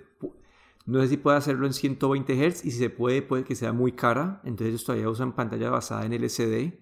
no 0.86 1.02
sé 1.02 1.08
si 1.08 1.18
puede 1.18 1.36
hacerlo 1.36 1.66
en 1.66 1.74
120 1.74 2.50
Hz 2.50 2.64
y 2.64 2.70
si 2.70 2.78
se 2.78 2.88
puede, 2.88 3.20
puede 3.20 3.44
que 3.44 3.54
sea 3.54 3.74
muy 3.74 3.92
cara, 3.92 4.40
entonces 4.44 4.68
ellos 4.68 4.84
todavía 4.84 5.10
usan 5.10 5.34
pantalla 5.34 5.68
basada 5.68 6.06
en 6.06 6.14
LCD. 6.14 6.72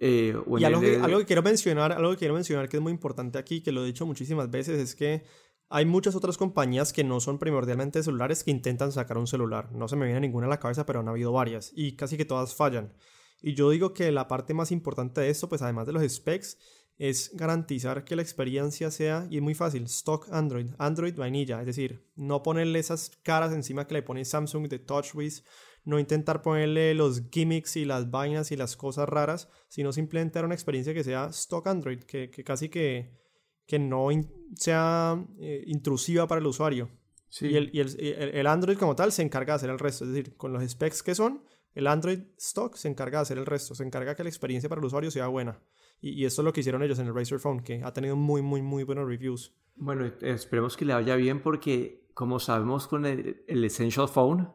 Eh, 0.00 0.40
y 0.58 0.62
algo, 0.64 0.80
que, 0.80 0.96
algo 0.98 1.18
que 1.18 1.24
quiero 1.24 1.42
mencionar, 1.42 1.90
algo 1.90 2.12
que 2.12 2.18
quiero 2.18 2.34
mencionar 2.34 2.68
que 2.68 2.76
es 2.76 2.82
muy 2.84 2.92
importante 2.92 3.36
aquí, 3.36 3.62
que 3.62 3.72
lo 3.72 3.82
he 3.82 3.86
dicho 3.86 4.06
muchísimas 4.06 4.48
veces, 4.48 4.78
es 4.78 4.94
que 4.94 5.24
hay 5.70 5.84
muchas 5.84 6.14
otras 6.14 6.38
compañías 6.38 6.92
que 6.92 7.04
no 7.04 7.20
son 7.20 7.38
primordialmente 7.38 8.02
celulares 8.02 8.42
que 8.42 8.50
intentan 8.50 8.92
sacar 8.92 9.18
un 9.18 9.26
celular. 9.26 9.70
No 9.72 9.86
se 9.88 9.96
me 9.96 10.06
viene 10.06 10.20
ninguna 10.20 10.46
a 10.46 10.50
la 10.50 10.60
cabeza, 10.60 10.86
pero 10.86 11.00
han 11.00 11.08
habido 11.08 11.32
varias 11.32 11.72
y 11.74 11.96
casi 11.96 12.16
que 12.16 12.24
todas 12.24 12.54
fallan. 12.54 12.94
Y 13.40 13.54
yo 13.54 13.70
digo 13.70 13.92
que 13.92 14.10
la 14.10 14.28
parte 14.28 14.54
más 14.54 14.72
importante 14.72 15.20
de 15.20 15.30
esto, 15.30 15.48
pues 15.48 15.62
además 15.62 15.86
de 15.86 15.92
los 15.92 16.12
specs, 16.12 16.58
es 16.96 17.30
garantizar 17.34 18.04
que 18.04 18.16
la 18.16 18.22
experiencia 18.22 18.90
sea, 18.90 19.28
y 19.30 19.36
es 19.36 19.42
muy 19.42 19.54
fácil, 19.54 19.84
stock 19.84 20.28
Android, 20.32 20.70
Android 20.78 21.14
vainilla, 21.14 21.60
es 21.60 21.66
decir, 21.66 22.04
no 22.16 22.42
ponerle 22.42 22.80
esas 22.80 23.10
caras 23.22 23.52
encima 23.52 23.86
que 23.86 23.94
le 23.94 24.02
pone 24.02 24.24
Samsung 24.24 24.66
de 24.68 24.80
TouchWiz, 24.80 25.44
no 25.84 26.00
intentar 26.00 26.42
ponerle 26.42 26.94
los 26.94 27.22
gimmicks 27.30 27.76
y 27.76 27.84
las 27.84 28.10
vainas 28.10 28.50
y 28.50 28.56
las 28.56 28.76
cosas 28.76 29.08
raras, 29.08 29.48
sino 29.68 29.92
simplemente 29.92 30.38
dar 30.38 30.46
una 30.46 30.54
experiencia 30.54 30.92
que 30.92 31.04
sea 31.04 31.26
stock 31.26 31.68
Android, 31.68 32.00
que, 32.00 32.30
que 32.30 32.42
casi 32.42 32.68
que 32.68 33.16
que 33.68 33.78
no 33.78 34.08
sea 34.56 35.22
eh, 35.38 35.62
intrusiva 35.66 36.26
para 36.26 36.40
el 36.40 36.46
usuario. 36.46 36.88
Y, 37.40 37.54
el, 37.54 37.70
y 37.70 37.80
el, 37.80 38.46
Android 38.46 38.78
como 38.78 38.96
tal 38.96 39.12
se 39.12 39.20
encarga 39.20 39.52
de 39.52 39.56
hacer 39.56 39.70
el 39.70 39.78
resto. 39.78 40.04
Es 40.04 40.10
decir, 40.10 40.36
con 40.38 40.54
los 40.54 40.66
specs 40.68 41.02
que 41.02 41.14
son, 41.14 41.42
el 41.74 41.86
Android 41.86 42.20
stock 42.38 42.74
se 42.76 42.88
encarga 42.88 43.18
de 43.18 43.22
hacer 43.22 43.36
el 43.36 43.44
resto. 43.44 43.74
Se 43.74 43.84
encarga 43.84 44.14
que 44.14 44.24
la 44.24 44.30
experiencia 44.30 44.70
para 44.70 44.80
el 44.80 44.86
usuario 44.86 45.10
sea 45.10 45.26
buena. 45.26 45.60
Y, 46.00 46.12
y 46.12 46.24
esto 46.24 46.40
es 46.40 46.46
lo 46.46 46.52
que 46.54 46.60
hicieron 46.60 46.82
ellos 46.82 46.98
en 46.98 47.08
el 47.08 47.14
Razer 47.14 47.38
Phone, 47.38 47.60
que 47.60 47.82
ha 47.84 47.92
tenido 47.92 48.16
muy, 48.16 48.40
muy, 48.40 48.62
muy 48.62 48.84
buenos 48.84 49.06
reviews. 49.06 49.54
Bueno, 49.76 50.10
esperemos 50.22 50.74
que 50.74 50.86
le 50.86 50.94
vaya 50.94 51.14
bien 51.16 51.42
porque, 51.42 52.08
como 52.14 52.40
sabemos 52.40 52.88
con 52.88 53.04
el, 53.04 53.44
Essential 53.46 54.08
Phone... 54.08 54.50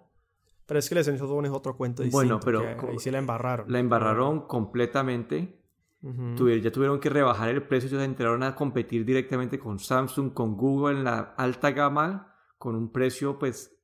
Pero 0.66 0.80
es 0.80 0.90
que 0.90 0.96
el 0.96 1.02
Essential 1.02 1.28
Phone 1.28 1.46
es 1.46 1.52
otro 1.52 1.78
cuento 1.78 2.02
distinto. 2.02 2.18
Bueno, 2.18 2.40
pero... 2.44 2.90
ahí 2.90 2.98
sí 2.98 3.12
la 3.12 3.20
embarraron. 3.20 3.72
La 3.72 3.78
embarraron 3.78 4.48
completamente 4.48 5.63
ya 6.04 6.72
tuvieron 6.72 7.00
que 7.00 7.10
rebajar 7.10 7.50
el 7.50 7.64
precio, 7.64 7.90
se 7.90 8.04
entraron 8.04 8.44
a 8.44 8.56
competir 8.56 9.06
directamente 9.06 9.58
con 9.58 9.80
Samsung, 9.80 10.34
con 10.34 10.58
Google 10.58 10.98
en 10.98 11.04
la 11.06 11.34
alta 11.38 11.72
gama, 11.72 12.36
con 12.58 12.76
un 12.76 12.92
precio 12.92 13.40
pues 13.40 13.80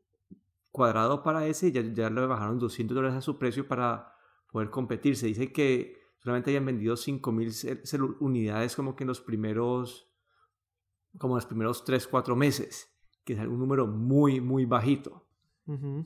cuadrado 0.69 1.23
para 1.23 1.47
ese, 1.47 1.69
y 1.69 1.71
ya, 1.71 1.81
ya 1.81 2.09
le 2.09 2.25
bajaron 2.25 2.59
200 2.59 2.93
dólares 2.93 3.17
a 3.17 3.21
su 3.21 3.37
precio 3.39 3.67
para 3.67 4.13
poder 4.51 4.69
competir. 4.69 5.15
Se 5.15 5.27
dice 5.27 5.53
que 5.53 5.97
solamente 6.17 6.51
hayan 6.51 6.65
vendido 6.65 6.95
5.000 6.95 8.17
unidades 8.19 8.75
como 8.75 8.95
que 8.95 9.05
en 9.05 9.07
los 9.07 9.21
primeros, 9.21 10.11
como 11.17 11.35
los 11.35 11.45
primeros 11.45 11.85
3, 11.85 12.05
4 12.05 12.35
meses, 12.35 12.93
que 13.23 13.33
es 13.33 13.39
un 13.39 13.59
número 13.59 13.87
muy, 13.87 14.41
muy 14.41 14.65
bajito. 14.65 15.25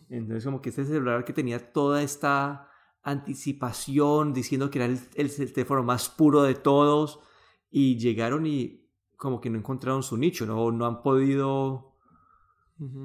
Entonces 0.10 0.44
como 0.44 0.62
que 0.62 0.70
este 0.70 0.84
celular 0.84 1.24
que 1.24 1.32
tenía 1.32 1.72
toda 1.72 2.04
esta 2.04 2.70
anticipación, 3.04 4.34
diciendo 4.34 4.70
que 4.70 4.80
era 4.80 4.86
el, 4.86 5.54
teléfono 5.54 5.84
más 5.84 6.10
puro 6.10 6.44
de 6.44 6.56
todos, 6.56 7.20
y 7.70 7.98
llegaron 7.98 8.46
y 8.46 8.88
como 9.18 9.40
que 9.40 9.50
no 9.50 9.58
encontraron 9.58 10.04
su 10.04 10.18
nicho, 10.18 10.46
no, 10.46 10.72
no 10.72 10.86
han 10.86 11.02
podido... 11.02 11.96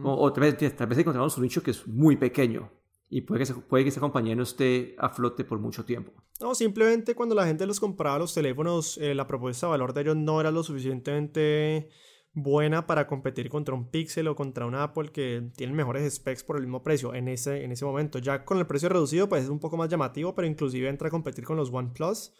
o, 0.03 0.33
tal, 0.33 0.41
vez, 0.41 0.77
tal, 0.77 0.87
vez, 0.87 0.99
encontraron 0.99 1.31
su 1.31 1.41
nicho 1.41 1.63
que 1.63 1.73
es 1.73 1.87
muy 1.87 2.17
pequeño 2.17 2.71
y 3.11 3.23
puede 3.23 3.45
que, 3.45 3.55
puede 3.55 3.85
que 3.85 3.91
esa 3.91 4.01
compañía 4.01 4.35
no 4.35 4.43
esté 4.43 4.95
a 4.99 5.09
flote 5.09 5.45
por 5.45 5.59
mucho 5.59 5.85
tiempo. 5.85 6.13
No, 6.41 6.55
simplemente 6.55 7.15
cuando 7.15 7.35
la 7.35 7.47
gente 7.47 7.67
los 7.67 7.81
compraba 7.81 8.19
los 8.19 8.35
teléfonos, 8.35 8.99
eh, 8.99 9.15
la 9.15 9.27
propuesta 9.27 9.67
de 9.67 9.71
valor 9.71 9.93
de 9.93 10.03
ellos 10.03 10.17
no 10.17 10.41
era 10.41 10.51
lo 10.51 10.63
suficientemente 10.63 11.89
buena 12.33 12.87
para 12.87 13.07
competir 13.07 13.49
contra 13.49 13.75
un 13.75 13.91
Pixel 13.91 14.29
o 14.29 14.37
contra 14.37 14.67
un 14.67 14.75
Apple 14.75 15.11
que 15.11 15.51
tienen 15.57 15.77
mejores 15.77 16.15
specs 16.15 16.45
por 16.45 16.57
el 16.57 16.63
mismo 16.63 16.83
precio 16.83 17.15
en 17.15 17.29
ese, 17.29 17.65
en 17.65 17.73
ese 17.73 17.85
momento. 17.85 18.19
Ya 18.19 18.45
con 18.45 18.59
el 18.59 18.67
precio 18.67 18.89
reducido 18.89 19.29
pues 19.29 19.45
es 19.45 19.51
un 19.51 19.59
poco 19.59 19.77
más 19.77 19.89
llamativo, 19.89 20.35
pero 20.35 20.47
inclusive 20.47 20.89
entra 20.89 21.09
a 21.09 21.11
competir 21.11 21.45
con 21.45 21.57
los 21.57 21.71
OnePlus, 21.73 22.33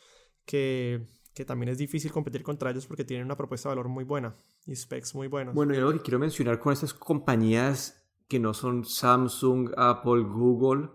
que, 0.45 1.07
que 1.35 1.45
también 1.45 1.71
es 1.71 1.79
difícil 1.79 2.13
competir 2.13 2.43
contra 2.43 2.71
ellos 2.71 2.87
porque 2.87 3.05
tienen 3.05 3.27
una 3.27 3.37
propuesta 3.37 3.69
de 3.69 3.77
valor 3.77 3.89
muy 3.89 4.05
buena 4.05 4.37
y 4.67 4.77
specs 4.77 5.15
muy 5.15 5.29
buenos. 5.29 5.55
Bueno, 5.55 5.75
y 5.75 5.79
algo 5.79 5.93
que 5.93 6.01
quiero 6.01 6.19
mencionar 6.19 6.59
con 6.59 6.73
estas 6.73 6.95
compañías 6.95 8.05
que 8.29 8.39
no 8.39 8.55
son 8.55 8.85
Samsung, 8.85 9.71
Apple, 9.77 10.23
Google, 10.23 10.91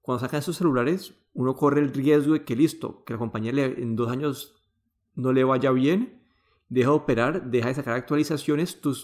cuando 0.00 0.20
sacan 0.20 0.40
esos 0.40 0.56
celulares, 0.56 1.14
uno 1.34 1.54
corre 1.54 1.80
el 1.80 1.92
riesgo 1.92 2.32
de 2.32 2.44
que 2.44 2.56
listo, 2.56 3.04
que 3.04 3.12
la 3.12 3.18
compañía 3.18 3.52
en 3.52 3.94
dos 3.94 4.10
años 4.10 4.62
no 5.14 5.32
le 5.32 5.44
vaya 5.44 5.70
bien 5.72 6.17
deja 6.68 6.90
de 6.90 6.96
operar, 6.96 7.50
deja 7.50 7.68
de 7.68 7.74
sacar 7.74 7.94
actualizaciones, 7.94 8.80
tu, 8.80 8.94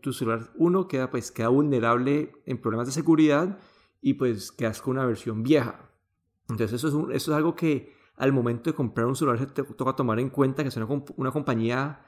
tu 0.00 0.12
celular 0.12 0.50
uno 0.56 0.88
queda, 0.88 1.10
pues, 1.10 1.30
queda 1.30 1.48
vulnerable 1.48 2.32
en 2.46 2.60
problemas 2.60 2.86
de 2.86 2.92
seguridad 2.92 3.58
y 4.00 4.14
pues 4.14 4.52
quedas 4.52 4.82
con 4.82 4.96
una 4.96 5.06
versión 5.06 5.42
vieja. 5.42 5.90
Entonces 6.48 6.74
eso 6.74 6.88
es, 6.88 7.16
eso 7.16 7.30
es 7.32 7.36
algo 7.36 7.56
que 7.56 7.94
al 8.16 8.32
momento 8.32 8.70
de 8.70 8.76
comprar 8.76 9.06
un 9.06 9.16
celular 9.16 9.44
te 9.46 9.62
toca 9.62 9.96
tomar 9.96 10.20
en 10.20 10.28
cuenta 10.28 10.62
que 10.62 10.68
es 10.68 10.76
una, 10.76 10.86
una 11.16 11.32
compañía 11.32 12.04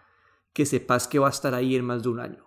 que 0.52 0.66
sepas 0.66 1.08
que 1.08 1.18
va 1.18 1.28
a 1.28 1.30
estar 1.30 1.54
ahí 1.54 1.74
en 1.74 1.84
más 1.84 2.02
de 2.02 2.08
un 2.10 2.20
año. 2.20 2.46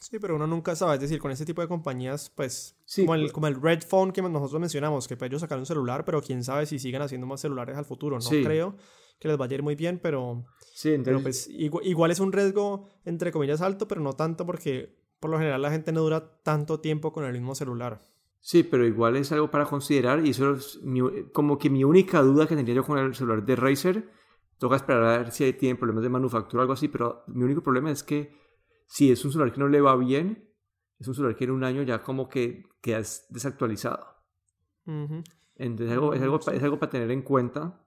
Sí, 0.00 0.18
pero 0.18 0.34
uno 0.34 0.46
nunca 0.46 0.74
sabe, 0.74 0.94
es 0.94 1.00
decir, 1.00 1.20
con 1.20 1.30
ese 1.30 1.44
tipo 1.44 1.60
de 1.60 1.68
compañías, 1.68 2.30
pues, 2.34 2.76
como, 2.96 3.14
el, 3.14 3.20
pues 3.22 3.32
como 3.32 3.46
el 3.46 3.60
Red 3.60 3.82
Phone 3.86 4.12
que 4.12 4.22
nosotros 4.22 4.60
mencionamos, 4.60 5.06
que 5.06 5.16
ellos 5.20 5.40
sacar 5.40 5.58
un 5.58 5.66
celular, 5.66 6.04
pero 6.04 6.20
quién 6.20 6.42
sabe 6.42 6.66
si 6.66 6.78
siguen 6.78 7.02
haciendo 7.02 7.26
más 7.26 7.40
celulares 7.40 7.76
al 7.76 7.84
futuro. 7.84 8.18
No 8.18 8.28
creo 8.28 8.76
que 9.20 9.28
les 9.28 9.36
vaya 9.36 9.52
a 9.52 9.56
ir 9.56 9.62
muy 9.62 9.76
bien, 9.76 10.00
pero, 10.02 10.46
sí, 10.72 10.96
pero 11.04 11.20
pues 11.20 11.48
igual, 11.48 12.10
es 12.10 12.20
un 12.20 12.32
riesgo, 12.32 12.88
entre 13.04 13.30
comillas, 13.30 13.60
alto, 13.60 13.86
pero 13.86 14.00
no 14.00 14.14
tanto 14.14 14.46
porque 14.46 14.98
por 15.20 15.30
lo 15.30 15.38
general 15.38 15.60
la 15.60 15.70
gente 15.70 15.92
no 15.92 16.00
dura 16.00 16.42
tanto 16.42 16.80
tiempo 16.80 17.12
con 17.12 17.24
el 17.24 17.32
mismo 17.32 17.54
celular. 17.54 18.00
Sí, 18.40 18.62
pero 18.62 18.86
igual 18.86 19.16
es 19.16 19.30
algo 19.32 19.50
para 19.50 19.66
considerar 19.66 20.26
y 20.26 20.30
eso 20.30 20.54
es 20.54 20.80
como 21.32 21.58
que 21.58 21.68
mi 21.68 21.84
única 21.84 22.22
duda 22.22 22.46
que 22.46 22.56
tendría 22.56 22.76
yo 22.76 22.84
con 22.84 22.98
el 22.98 23.14
celular 23.14 23.44
de 23.44 23.54
Razer, 23.54 24.08
toca 24.56 24.76
esperar 24.76 25.04
a 25.04 25.18
ver 25.18 25.30
si 25.30 25.52
tienen 25.52 25.76
problemas 25.76 26.02
de 26.02 26.08
manufactura 26.08 26.60
o 26.60 26.62
algo 26.62 26.72
así, 26.72 26.88
pero 26.88 27.24
mi 27.28 27.44
único 27.44 27.62
problema 27.62 27.90
es 27.90 28.02
que 28.02 28.34
si 28.86 29.12
es 29.12 29.22
un 29.24 29.32
celular 29.32 29.52
que 29.52 29.60
no 29.60 29.68
le 29.68 29.82
va 29.82 29.94
bien, 29.96 30.50
es 30.98 31.06
un 31.06 31.14
celular 31.14 31.36
que 31.36 31.44
en 31.44 31.50
un 31.50 31.64
año 31.64 31.82
ya 31.82 32.02
como 32.02 32.28
que 32.28 32.64
quedas 32.80 33.26
desactualizado. 33.28 34.06
Entonces 34.86 35.88
es 35.88 35.92
algo, 35.92 36.14
es, 36.14 36.22
algo, 36.22 36.40
es 36.40 36.62
algo 36.62 36.78
para 36.78 36.90
tener 36.90 37.10
en 37.10 37.22
cuenta. 37.22 37.86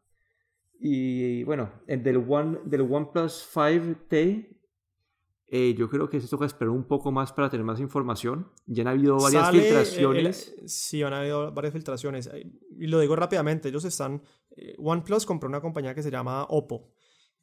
Y 0.86 1.46
bueno, 1.46 1.72
el 1.88 2.04
del, 2.04 2.18
One, 2.18 2.60
del 2.66 2.82
OnePlus 2.82 3.50
5T, 3.54 4.58
eh, 5.48 5.76
yo 5.78 5.90
creo 5.90 6.10
que 6.10 6.20
se 6.20 6.28
toca 6.28 6.46
esperar 6.46 6.72
un 6.72 6.84
poco 6.84 7.10
más 7.10 7.32
para 7.32 7.50
tener 7.50 7.66
más 7.66 7.80
información. 7.80 8.52
Ya 8.66 8.82
han 8.82 8.90
habido 8.90 9.18
varias 9.18 9.50
filtraciones. 9.50 10.54
sí, 10.66 11.02
han 11.02 11.14
habido 11.14 11.54
varias 11.54 11.74
filtraciones. 11.74 12.30
Y 12.78 12.88
lo 12.88 13.00
digo 13.00 13.16
rápidamente, 13.16 13.70
ellos 13.70 13.86
están... 13.86 14.24
Eh, 14.58 14.76
OnePlus 14.78 15.26
compró 15.26 15.48
una 15.48 15.62
compañía 15.62 15.96
que 15.96 16.04
se 16.04 16.12
llama 16.12 16.44
Oppo. 16.50 16.92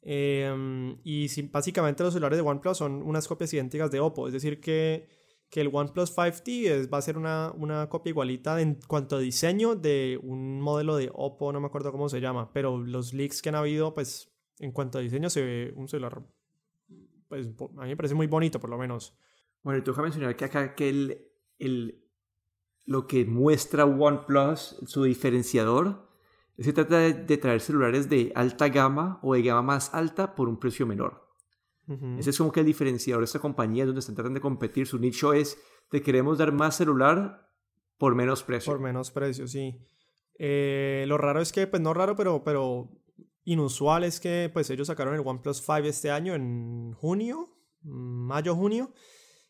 Em, 0.03 0.99
y 1.03 1.27
básicamente 1.47 2.03
los 2.03 2.13
celulares 2.13 2.37
de 2.37 2.47
OnePlus 2.47 2.77
son 2.77 3.01
unas 3.01 3.27
copias 3.27 3.51
idénticas 3.55 3.89
de 3.89 4.01
Oppo, 4.01 4.27
es 4.27 4.33
decir, 4.33 4.61
que, 4.61 5.07
que 5.51 5.61
el 5.61 5.69
OnePlus 5.71 6.17
5T 6.17 6.69
es, 6.71 6.89
va 6.91 6.97
a 6.97 7.01
ser 7.01 7.17
una, 7.17 7.51
una, 7.55 7.89
copia 7.89 8.09
igualita 8.09 8.59
en 8.61 8.79
cuanto 8.87 9.17
a 9.17 9.19
diseño 9.19 9.75
de 9.75 10.17
un 10.23 10.61
modelo 10.61 10.95
de 10.95 11.11
Oppo, 11.13 11.51
no 11.51 11.59
me 11.59 11.67
acuerdo 11.67 11.91
cómo 11.91 12.07
se 12.07 12.21
llama, 12.21 12.51
pero 12.53 12.77
los 12.77 13.13
leaks 13.13 13.41
que 13.41 13.49
han 13.49 13.55
habido, 13.55 13.93
pues 13.93 14.33
en 14.59 14.71
cuanto 14.71 14.97
a 14.97 15.01
diseño 15.01 15.29
se 15.29 15.41
ve 15.41 15.73
un 15.75 15.89
celular, 15.89 16.23
pues 17.27 17.47
a 17.47 17.81
mí 17.81 17.89
me 17.89 17.97
parece 17.97 18.15
muy 18.15 18.27
bonito 18.27 18.59
por 18.59 18.69
lo 18.69 18.77
menos. 18.77 19.15
Bueno, 19.61 19.79
y 19.79 19.83
toca 19.83 20.01
mencionar 20.01 20.35
que 20.37 20.45
acá 20.45 20.73
que 20.73 20.89
el, 20.89 21.27
el, 21.59 22.01
lo 22.85 23.05
que 23.05 23.25
muestra 23.25 23.85
OnePlus, 23.85 24.77
su 24.85 25.03
diferenciador, 25.03 26.09
se 26.57 26.73
trata 26.73 26.97
de, 26.99 27.37
traer 27.37 27.59
celulares 27.59 28.09
de 28.09 28.31
alta 28.35 28.69
gama 28.69 29.19
o 29.21 29.33
de 29.33 29.41
gama 29.41 29.61
más 29.61 29.93
alta 29.93 30.33
por 30.35 30.47
un 30.47 30.59
precio 30.59 30.85
menor. 30.85 31.30
Ese 32.17 32.29
es 32.29 32.37
como 32.37 32.51
que 32.51 32.61
el 32.61 32.65
diferenciador 32.65 33.21
de 33.21 33.25
esta 33.25 33.39
compañía, 33.39 33.85
donde 33.85 33.99
están 33.99 34.15
tratando 34.15 34.37
de 34.37 34.41
competir. 34.41 34.87
Su 34.87 34.97
nicho 34.97 35.33
es, 35.33 35.57
te 35.89 36.01
queremos 36.01 36.37
dar 36.37 36.53
más 36.53 36.77
celular 36.77 37.49
por 37.97 38.15
menos 38.15 38.43
precio. 38.43 38.71
Por 38.71 38.81
menos 38.81 39.11
precio, 39.11 39.47
sí. 39.47 39.77
Eh, 40.39 41.03
lo 41.07 41.17
raro 41.17 41.41
es 41.41 41.51
que, 41.51 41.67
pues 41.67 41.81
no 41.81 41.93
raro, 41.93 42.15
pero, 42.15 42.43
pero 42.43 42.89
inusual 43.43 44.03
es 44.03 44.19
que 44.19 44.49
pues 44.53 44.69
ellos 44.69 44.87
sacaron 44.87 45.15
el 45.15 45.21
OnePlus 45.25 45.57
5 45.57 45.79
este 45.79 46.11
año 46.11 46.33
en 46.33 46.93
junio, 46.93 47.47
mayo, 47.81 48.55
junio. 48.55 48.93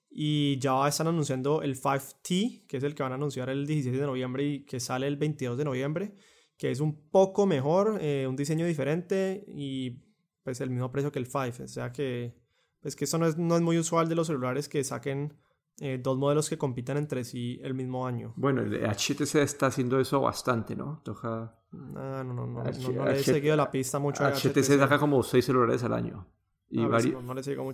Y 0.10 0.60
ya 0.60 0.86
están 0.88 1.08
anunciando 1.08 1.62
el 1.62 1.80
5T, 1.80 2.66
que 2.68 2.78
es 2.78 2.84
el 2.84 2.96
que 2.96 3.04
van 3.04 3.14
a 3.14 3.16
anunciar 3.16 3.50
el 3.50 3.66
16 3.66 3.98
de 3.98 4.06
noviembre 4.06 4.44
y 4.44 4.66
que 4.66 4.82
sale 4.82 5.08
el 5.08 5.16
22 5.16 5.58
de 5.58 5.64
noviembre, 5.64 6.16
que 6.58 6.72
es 6.72 6.82
un 6.82 7.10
poco 7.10 7.46
mejor, 7.46 8.00
eh, 8.02 8.28
un 8.28 8.36
diseño 8.36 8.66
diferente 8.66 9.46
y 9.48 10.11
pues 10.44 10.62
el 10.62 10.70
mismo 10.70 10.92
precio 10.92 11.12
que 11.12 11.20
el 11.20 11.28
5. 11.28 11.64
O 11.64 11.68
sea 11.68 11.92
que, 11.92 12.36
pues 12.82 12.96
que 12.96 13.06
eso 13.06 13.18
no 13.18 13.28
es, 13.28 13.38
no 13.38 13.56
es 13.56 13.62
muy 13.62 13.78
usual 13.78 14.10
de 14.10 14.16
los 14.16 14.28
celulares 14.28 14.70
que 14.70 14.84
saquen 14.84 15.34
eh, 15.80 16.00
dos 16.02 16.18
modelos 16.18 16.50
que 16.50 16.58
compitan 16.58 16.98
entre 16.98 17.24
sí 17.24 17.60
el 17.64 17.74
mismo 17.74 18.06
año. 18.06 18.34
Bueno, 18.36 18.62
el 18.62 18.86
HTC 18.86 19.36
está 19.36 19.68
haciendo 19.68 20.00
eso 20.00 20.22
bastante, 20.22 20.76
¿no? 20.76 21.02
Toca... 21.04 21.56
Ah, 21.96 22.24
no, 22.26 22.34
no, 22.34 22.46
no, 22.46 22.64
no, 22.64 22.92
no, 22.94 23.06
le 23.06 23.20
he 23.20 23.24
seguido 23.24 23.56
la 23.56 23.72
pista 23.72 23.98
mucho. 23.98 24.24
HTC, 24.24 24.58
HTC 24.58 24.78
saca 24.78 25.00
como 25.00 25.24
seis 25.24 25.46
celulares 25.46 25.84
al 25.84 25.94
año. 25.94 26.28
Y, 26.70 26.86
varios, 26.86 27.22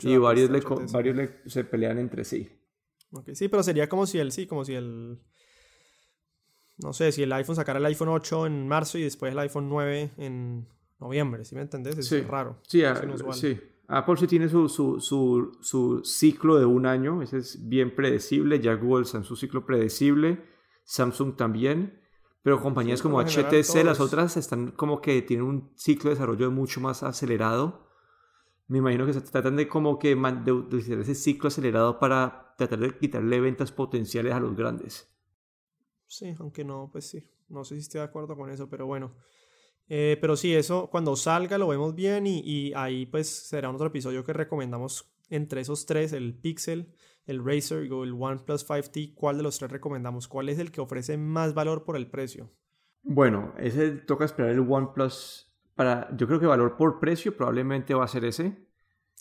y 0.03 0.17
varios, 0.17 0.49
le, 0.49 0.59
varios 0.91 1.29
se 1.45 1.63
pelean 1.63 1.99
entre 1.99 2.23
sí. 2.23 2.49
sí, 3.33 3.47
pero 3.47 3.61
sería 3.61 3.87
como 3.87 4.07
si 4.07 4.17
el, 4.17 4.31
sí, 4.31 4.47
como 4.47 4.65
si 4.65 4.73
el, 4.73 5.19
no 6.77 6.93
sé, 6.93 7.11
si 7.11 7.23
el 7.23 7.31
iPhone 7.33 7.55
sacara 7.55 7.77
el 7.77 7.85
iPhone 7.85 8.09
8 8.09 8.47
en 8.47 8.67
marzo 8.67 8.97
y 8.97 9.03
después 9.03 9.31
el 9.31 9.39
iPhone 9.39 9.69
9 9.69 10.13
en 10.17 10.67
noviembre, 10.99 11.45
¿sí 11.45 11.55
me 11.55 11.61
entendés? 11.61 11.97
Es 11.97 12.27
raro. 12.27 12.59
Sí, 12.63 12.81
sí. 13.33 13.59
Apple 13.87 14.17
sí 14.17 14.27
tiene 14.27 14.49
su, 14.49 14.67
su, 14.67 14.99
su, 14.99 15.57
su, 15.61 16.03
ciclo 16.03 16.59
de 16.59 16.65
un 16.65 16.85
año, 16.85 17.21
ese 17.21 17.37
es 17.37 17.67
bien 17.69 17.95
predecible, 17.95 18.59
ya 18.59 18.73
Google 18.73 19.03
está 19.03 19.19
en 19.19 19.23
su 19.23 19.35
ciclo 19.37 19.65
predecible, 19.65 20.43
Samsung 20.83 21.37
también, 21.37 22.01
pero 22.43 22.61
compañías 22.61 23.01
como 23.01 23.21
HTC, 23.21 23.85
las 23.85 24.01
otras 24.01 24.35
están 24.35 24.71
como 24.71 24.99
que 24.99 25.21
tienen 25.21 25.45
un 25.45 25.71
ciclo 25.75 26.09
de 26.09 26.15
desarrollo 26.15 26.51
mucho 26.51 26.81
más 26.81 27.03
acelerado 27.03 27.87
me 28.67 28.79
imagino 28.79 29.05
que 29.05 29.13
se 29.13 29.21
tratan 29.21 29.55
de 29.55 29.67
como 29.67 29.97
que 29.97 30.15
de 30.15 30.51
utilizar 30.51 30.99
ese 30.99 31.15
ciclo 31.15 31.47
acelerado 31.47 31.99
para 31.99 32.53
tratar 32.57 32.79
de 32.79 32.97
quitarle 32.97 33.39
ventas 33.39 33.71
potenciales 33.71 34.33
a 34.33 34.39
los 34.39 34.55
grandes. 34.55 35.09
Sí, 36.05 36.35
aunque 36.39 36.65
no, 36.65 36.89
pues 36.91 37.07
sí, 37.09 37.31
no 37.47 37.63
sé 37.63 37.75
si 37.75 37.81
estoy 37.81 37.99
de 37.99 38.05
acuerdo 38.05 38.35
con 38.35 38.49
eso, 38.49 38.69
pero 38.69 38.85
bueno. 38.85 39.15
Eh, 39.89 40.17
pero 40.19 40.35
sí, 40.35 40.53
eso 40.53 40.89
cuando 40.89 41.15
salga 41.15 41.57
lo 41.57 41.67
vemos 41.67 41.95
bien 41.95 42.27
y, 42.27 42.39
y, 42.39 42.73
ahí 42.75 43.05
pues 43.05 43.29
será 43.29 43.69
otro 43.69 43.87
episodio 43.87 44.23
que 44.23 44.33
recomendamos 44.33 45.09
entre 45.29 45.61
esos 45.61 45.85
tres, 45.85 46.13
el 46.13 46.33
Pixel, 46.33 46.93
el 47.25 47.43
Razer 47.43 47.85
y 47.85 47.87
el 47.87 48.13
OnePlus 48.13 48.67
5T, 48.67 49.13
¿cuál 49.13 49.37
de 49.37 49.43
los 49.43 49.59
tres 49.59 49.71
recomendamos? 49.71 50.27
¿Cuál 50.27 50.49
es 50.49 50.59
el 50.59 50.71
que 50.71 50.81
ofrece 50.81 51.17
más 51.17 51.53
valor 51.53 51.83
por 51.83 51.95
el 51.95 52.07
precio? 52.07 52.49
Bueno, 53.03 53.53
ese 53.57 53.91
toca 53.91 54.25
esperar 54.25 54.51
el 54.51 54.59
OnePlus 54.59 55.47
para, 55.75 56.09
yo 56.15 56.27
creo 56.27 56.39
que 56.39 56.45
valor 56.45 56.75
por 56.75 56.99
precio 56.99 57.35
probablemente 57.35 57.93
va 57.93 58.03
a 58.03 58.07
ser 58.07 58.25
ese. 58.25 58.67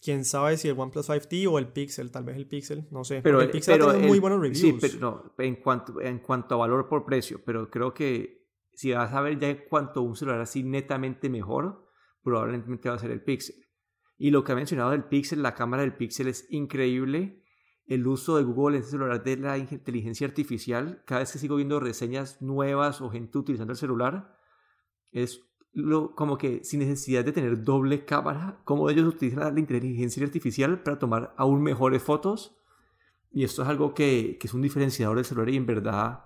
Quién 0.02 0.24
sabe 0.24 0.56
si 0.56 0.68
el 0.68 0.78
OnePlus 0.78 1.08
5T 1.08 1.46
o 1.48 1.58
el 1.58 1.68
Pixel, 1.68 2.10
tal 2.10 2.24
vez 2.24 2.36
el 2.36 2.46
Pixel, 2.46 2.86
no 2.90 3.04
sé. 3.04 3.22
Pero 3.22 3.40
el 3.40 3.50
Pixel 3.50 3.78
tiene 3.80 4.06
muy 4.06 4.18
buenos 4.18 4.40
reviews. 4.40 4.60
Sí, 4.60 4.76
pero 4.80 4.98
no, 4.98 5.34
en 5.38 5.56
cuanto, 5.56 6.00
en 6.00 6.18
cuanto 6.18 6.54
a 6.54 6.58
valor 6.58 6.88
por 6.88 7.04
precio, 7.04 7.40
pero 7.44 7.70
creo 7.70 7.92
que 7.94 8.35
si 8.76 8.92
vas 8.92 9.12
a 9.14 9.22
ver 9.22 9.38
ya 9.38 9.66
cuanto 9.68 10.02
un 10.02 10.16
celular 10.16 10.40
así 10.42 10.62
netamente 10.62 11.30
mejor, 11.30 11.88
probablemente 12.22 12.90
va 12.90 12.96
a 12.96 12.98
ser 12.98 13.10
el 13.10 13.22
Pixel. 13.22 13.56
Y 14.18 14.30
lo 14.30 14.44
que 14.44 14.52
ha 14.52 14.54
mencionado 14.54 14.90
del 14.90 15.04
Pixel, 15.04 15.42
la 15.42 15.54
cámara 15.54 15.82
del 15.82 15.96
Pixel 15.96 16.28
es 16.28 16.46
increíble. 16.50 17.42
El 17.86 18.06
uso 18.06 18.36
de 18.36 18.44
Google 18.44 18.76
en 18.76 18.82
este 18.82 18.92
celular 18.92 19.24
de 19.24 19.38
la 19.38 19.56
inteligencia 19.56 20.26
artificial, 20.26 21.02
cada 21.06 21.20
vez 21.20 21.32
que 21.32 21.38
sigo 21.38 21.56
viendo 21.56 21.80
reseñas 21.80 22.42
nuevas 22.42 23.00
o 23.00 23.08
gente 23.08 23.38
utilizando 23.38 23.72
el 23.72 23.78
celular, 23.78 24.36
es 25.10 25.40
como 26.14 26.36
que 26.36 26.62
sin 26.62 26.80
necesidad 26.80 27.24
de 27.24 27.32
tener 27.32 27.64
doble 27.64 28.04
cámara, 28.04 28.60
como 28.64 28.90
ellos 28.90 29.06
utilizan 29.06 29.54
la 29.54 29.60
inteligencia 29.60 30.22
artificial 30.22 30.82
para 30.82 30.98
tomar 30.98 31.34
aún 31.38 31.62
mejores 31.62 32.02
fotos. 32.02 32.58
Y 33.32 33.44
esto 33.44 33.62
es 33.62 33.68
algo 33.68 33.94
que, 33.94 34.36
que 34.38 34.48
es 34.48 34.52
un 34.52 34.60
diferenciador 34.60 35.16
del 35.16 35.24
celular 35.24 35.48
y 35.48 35.56
en 35.56 35.66
verdad 35.66 36.25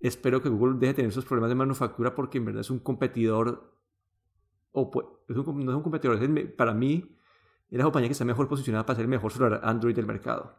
espero 0.00 0.42
que 0.42 0.48
Google 0.48 0.78
deje 0.78 0.88
de 0.88 0.94
tener 0.94 1.10
esos 1.10 1.24
problemas 1.24 1.50
de 1.50 1.54
manufactura 1.54 2.14
porque 2.14 2.38
en 2.38 2.46
verdad 2.46 2.62
es 2.62 2.70
un 2.70 2.78
competidor, 2.78 3.76
o 4.72 4.90
no 5.28 5.28
es 5.28 5.76
un 5.76 5.82
competidor, 5.82 6.56
para 6.56 6.74
mí 6.74 7.16
es 7.70 7.78
la 7.78 7.84
compañía 7.84 8.08
que 8.08 8.12
está 8.12 8.24
mejor 8.24 8.48
posicionada 8.48 8.84
para 8.84 8.96
ser 8.96 9.04
el 9.04 9.10
mejor 9.10 9.32
celular 9.32 9.60
Android 9.62 9.94
del 9.94 10.06
mercado. 10.06 10.56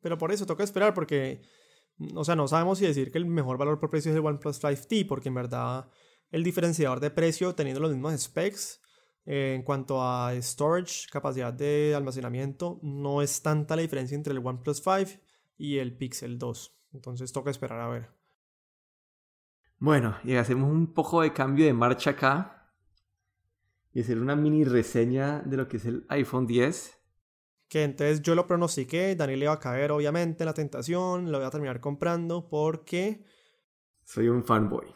Pero 0.00 0.16
por 0.16 0.30
eso 0.30 0.46
toca 0.46 0.62
esperar 0.62 0.94
porque, 0.94 1.42
o 2.14 2.24
sea, 2.24 2.36
no 2.36 2.46
sabemos 2.46 2.78
si 2.78 2.86
decir 2.86 3.10
que 3.10 3.18
el 3.18 3.26
mejor 3.26 3.58
valor 3.58 3.80
por 3.80 3.90
precio 3.90 4.12
es 4.12 4.16
el 4.16 4.24
OnePlus 4.24 4.62
5T 4.62 5.06
porque 5.08 5.28
en 5.28 5.34
verdad 5.34 5.88
el 6.30 6.44
diferenciador 6.44 7.00
de 7.00 7.10
precio 7.10 7.54
teniendo 7.54 7.80
los 7.80 7.90
mismos 7.90 8.20
specs. 8.20 8.80
Eh, 9.30 9.54
en 9.54 9.62
cuanto 9.62 10.02
a 10.02 10.32
storage, 10.40 11.06
capacidad 11.10 11.52
de 11.52 11.94
almacenamiento, 11.94 12.78
no 12.82 13.20
es 13.20 13.42
tanta 13.42 13.76
la 13.76 13.82
diferencia 13.82 14.14
entre 14.14 14.32
el 14.32 14.38
OnePlus 14.38 14.78
5 14.82 15.20
y 15.58 15.76
el 15.78 15.94
Pixel 15.98 16.38
2. 16.38 16.78
Entonces 16.94 17.30
toca 17.30 17.50
esperar 17.50 17.80
a 17.80 17.88
ver. 17.88 18.17
Bueno, 19.78 20.16
y 20.24 20.34
hacemos 20.34 20.70
un 20.70 20.92
poco 20.92 21.22
de 21.22 21.32
cambio 21.32 21.64
de 21.64 21.72
marcha 21.72 22.10
acá. 22.10 22.54
Y 23.92 24.00
hacer 24.00 24.18
una 24.18 24.36
mini 24.36 24.64
reseña 24.64 25.40
de 25.40 25.56
lo 25.56 25.68
que 25.68 25.78
es 25.78 25.86
el 25.86 26.04
iPhone 26.08 26.46
10. 26.46 26.98
Que 27.68 27.84
entonces 27.84 28.22
yo 28.22 28.34
lo 28.34 28.46
pronostiqué, 28.46 29.14
Daniel 29.14 29.42
iba 29.42 29.52
a 29.52 29.58
caer 29.58 29.92
obviamente 29.92 30.42
en 30.42 30.46
la 30.46 30.54
tentación, 30.54 31.30
lo 31.30 31.38
voy 31.38 31.46
a 31.46 31.50
terminar 31.50 31.80
comprando 31.80 32.48
porque... 32.48 33.24
Soy 34.04 34.28
un 34.28 34.42
fanboy. 34.42 34.86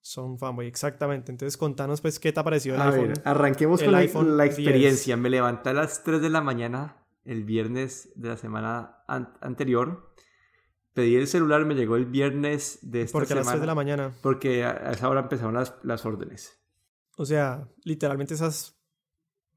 Son 0.00 0.38
fanboy, 0.38 0.66
exactamente. 0.66 1.32
Entonces, 1.32 1.56
contanos, 1.56 2.00
pues, 2.00 2.18
¿qué 2.18 2.32
te 2.32 2.40
ha 2.40 2.44
parecido 2.44 2.76
el 2.76 2.82
a 2.82 2.90
Ver, 2.90 3.22
arranquemos 3.24 3.82
con 3.82 3.92
la, 3.92 4.02
la, 4.02 4.44
experiencia. 4.44 5.16
Me 5.16 5.30
levanté 5.30 5.70
a 5.70 5.72
las 5.74 6.02
3 6.04 6.20
de 6.20 6.30
la 6.30 6.40
mañana 6.40 7.04
el 7.24 7.44
viernes 7.44 8.10
de 8.14 8.28
la 8.28 8.36
semana 8.36 8.98
anterior. 9.06 10.13
Pedí 10.94 11.16
el 11.16 11.26
celular, 11.26 11.64
me 11.64 11.74
llegó 11.74 11.96
el 11.96 12.06
viernes 12.06 12.78
de 12.82 13.02
esta 13.02 13.18
¿Por 13.18 13.26
qué 13.26 13.32
a 13.34 13.36
las 13.36 13.48
3 13.48 13.60
de 13.60 13.66
la 13.66 13.74
mañana? 13.74 14.12
Porque 14.22 14.64
a 14.64 14.92
esa 14.92 15.08
hora 15.08 15.20
empezaron 15.20 15.54
las, 15.54 15.74
las 15.82 16.06
órdenes. 16.06 16.56
O 17.16 17.26
sea, 17.26 17.68
literalmente 17.84 18.34
estás 18.34 18.74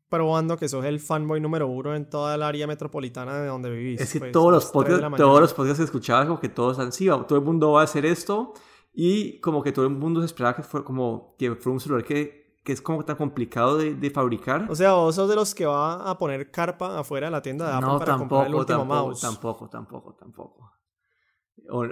probando 0.10 0.58
que 0.58 0.70
sos 0.70 0.86
el 0.86 1.00
fanboy 1.00 1.40
número 1.40 1.68
uno 1.68 1.96
en 1.96 2.10
toda 2.10 2.36
el 2.36 2.44
área 2.44 2.66
metropolitana 2.66 3.40
de 3.40 3.48
donde 3.48 3.70
vivís. 3.70 4.02
Es 4.02 4.14
que 4.14 4.20
pues, 4.20 4.32
todos, 4.32 4.52
los 4.52 4.66
podcasts, 4.66 5.18
todos 5.18 5.42
los 5.42 5.54
podcasts 5.54 5.80
que 5.80 5.86
escuchaba, 5.86 6.26
como 6.26 6.40
que 6.40 6.50
todos 6.50 6.80
han 6.80 6.92
sido, 6.92 7.26
todo 7.26 7.38
el 7.38 7.46
mundo 7.46 7.74
va 7.74 7.82
a 7.82 7.84
hacer 7.84 8.06
esto 8.06 8.54
y 8.94 9.40
como 9.42 9.62
que 9.62 9.72
todo 9.72 9.86
el 9.86 9.92
mundo 9.92 10.22
se 10.22 10.28
esperaba 10.28 10.56
que 10.56 10.64
fuera 10.64 10.86
como 10.86 11.36
que 11.38 11.54
fuera 11.56 11.74
un 11.74 11.80
celular 11.80 12.04
que, 12.04 12.58
que 12.64 12.72
es 12.72 12.82
como 12.82 13.04
tan 13.06 13.16
complicado 13.16 13.78
de, 13.78 13.96
de, 13.96 14.10
fabricar. 14.10 14.66
O 14.70 14.76
sea, 14.76 14.94
vos 14.94 15.14
sos 15.16 15.30
de 15.30 15.36
los 15.36 15.54
que 15.54 15.66
va 15.66 16.10
a 16.10 16.18
poner 16.18 16.52
carpa 16.52 17.00
afuera 17.00 17.28
de 17.28 17.32
la 17.32 17.42
tienda 17.42 17.68
de 17.68 17.74
Apple 17.74 17.88
no, 17.88 18.00
para 18.00 18.12
tampoco, 18.14 18.30
comprar 18.30 18.48
el 18.48 18.56
último 18.56 18.80
tampoco, 18.80 19.06
mouse. 19.06 19.22
Tampoco, 19.22 19.70
tampoco, 19.70 20.14
tampoco. 20.14 20.67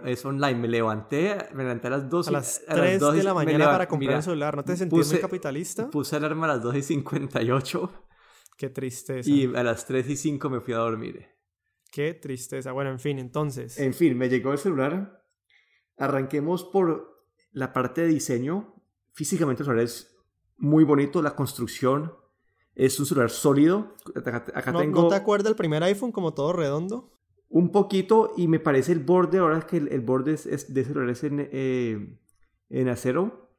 Es 0.06 0.24
online, 0.24 0.56
me 0.56 0.68
levanté, 0.68 1.38
me 1.54 1.64
levanté 1.64 1.88
a 1.88 1.92
las 1.92 2.10
2 2.10 2.28
A 2.28 2.32
las 2.32 2.62
3 2.66 3.02
de 3.14 3.24
la 3.24 3.34
mañana 3.34 3.66
para 3.66 3.88
comprar 3.88 4.16
un 4.16 4.24
celular, 4.24 4.56
¿no 4.56 4.64
te 4.64 4.78
sentís 4.78 5.12
muy 5.12 5.20
capitalista? 5.20 5.90
Puse 5.90 6.16
alarma 6.16 6.46
a 6.46 6.56
las 6.56 6.64
2 6.64 6.76
y 6.76 6.82
58. 6.82 7.92
Qué 8.58 8.70
tristeza. 8.70 9.30
Y 9.30 9.54
a 9.54 9.64
las 9.64 9.86
3 9.86 10.10
y 10.10 10.16
5 10.16 10.50
me 10.50 10.62
fui 10.62 10.74
a 10.74 10.78
dormir. 10.78 11.28
Qué 11.92 12.14
tristeza. 12.14 12.72
Bueno, 12.72 12.92
en 12.92 13.00
fin, 13.00 13.20
entonces. 13.20 13.78
En 13.80 13.94
fin, 13.94 14.18
me 14.18 14.30
llegó 14.30 14.54
el 14.54 14.58
celular 14.58 15.26
Arranquemos 15.98 16.64
por 16.66 17.26
la 17.52 17.72
parte 17.72 18.02
de 18.02 18.08
diseño. 18.08 18.76
Físicamente 19.14 19.64
el 19.64 19.66
celular 19.66 19.86
es 19.86 20.18
muy 20.58 20.84
bonito, 20.84 21.22
la 21.22 21.36
construcción 21.36 22.14
es 22.74 23.00
un 23.00 23.06
celular 23.06 23.30
sólido. 23.30 23.96
Acá, 24.16 24.72
¿No, 24.72 24.80
tengo... 24.80 25.04
¿No 25.04 25.08
te 25.08 25.16
acuerdas 25.16 25.46
del 25.46 25.56
primer 25.56 25.84
iPhone 25.84 26.12
como 26.12 26.34
todo 26.34 26.52
redondo? 26.52 27.15
Un 27.56 27.72
poquito, 27.72 28.34
y 28.36 28.48
me 28.48 28.60
parece 28.60 28.92
el 28.92 29.00
borde, 29.00 29.38
ahora 29.38 29.62
que 29.62 29.78
el, 29.78 30.02
borde 30.02 30.34
es, 30.34 30.74
de 30.74 30.84
celular 30.84 31.10
es 31.10 31.24
en, 31.24 31.48
eh, 31.52 32.20
en 32.70 32.90
acero 32.90 33.50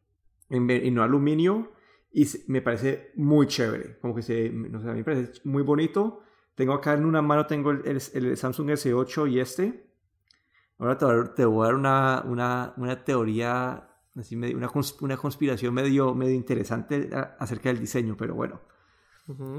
en, 0.51 0.71
y 0.71 0.91
no 0.91 1.03
aluminio, 1.03 1.73
y 2.13 2.27
me 2.49 2.61
parece 2.61 3.13
muy 3.15 3.47
chévere. 3.47 3.99
Como 4.01 4.15
que 4.15 4.21
se, 4.21 4.51
no 4.51 4.83
sé, 4.83 4.89
a 4.89 4.93
mí 4.93 4.99
me 4.99 5.05
parece 5.05 5.41
muy 5.45 5.63
bonito. 5.63 6.21
Tengo 6.55 6.75
acá 6.75 6.93
en 6.93 7.07
una 7.07 7.23
mano 7.23 7.47
tengo 7.47 7.71
el, 7.71 7.83
el 7.87 8.37
Samsung 8.37 8.69
S8 8.71 9.31
y 9.31 9.41
este 9.41 9.87
Ahora 10.79 10.99
te, 11.35 11.45
voy 11.47 11.65
a 11.65 11.67
dar 11.69 11.75
una, 11.75 12.23
una, 12.27 12.75
una 12.77 13.03
teoría, 13.03 13.89
así 14.15 14.37
una, 14.37 14.71
una, 15.01 15.17
conspiración 15.17 15.73
medio, 15.73 16.15
medio 16.15 16.35
interesante 16.35 17.09
acerca 17.39 17.71
del 17.71 17.81
diseño, 17.81 18.15
pero 18.17 18.35
bueno. 18.35 18.61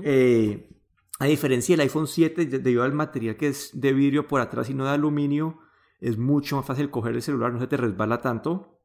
Eh, 0.03 0.76
a 1.19 1.25
diferencia 1.25 1.73
del 1.73 1.81
iPhone 1.81 2.07
7, 2.07 2.45
debido 2.45 2.83
al 2.83 2.93
material 2.93 3.37
que 3.37 3.47
es 3.47 3.71
de 3.73 3.93
vidrio 3.93 4.27
por 4.27 4.41
atrás 4.41 4.69
y 4.69 4.73
no 4.73 4.85
de 4.85 4.91
aluminio, 4.91 5.59
es 5.99 6.17
mucho 6.17 6.57
más 6.57 6.65
fácil 6.65 6.91
coger 6.91 7.15
el 7.15 7.21
celular, 7.21 7.51
no 7.51 7.59
se 7.59 7.67
te 7.67 7.77
resbala 7.77 8.21
tanto. 8.21 8.79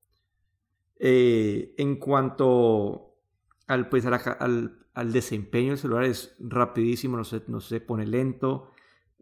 Eh, 0.99 1.75
en 1.77 1.97
cuanto 1.97 3.16
al, 3.66 3.88
pues, 3.88 4.07
al, 4.07 4.87
al, 4.95 5.12
desempeño 5.12 5.71
del 5.71 5.79
celular, 5.79 6.05
es 6.05 6.35
rapidísimo, 6.38 7.16
no 7.16 7.25
se, 7.25 7.42
no 7.49 7.61
se 7.61 7.81
pone 7.81 8.07
lento. 8.07 8.71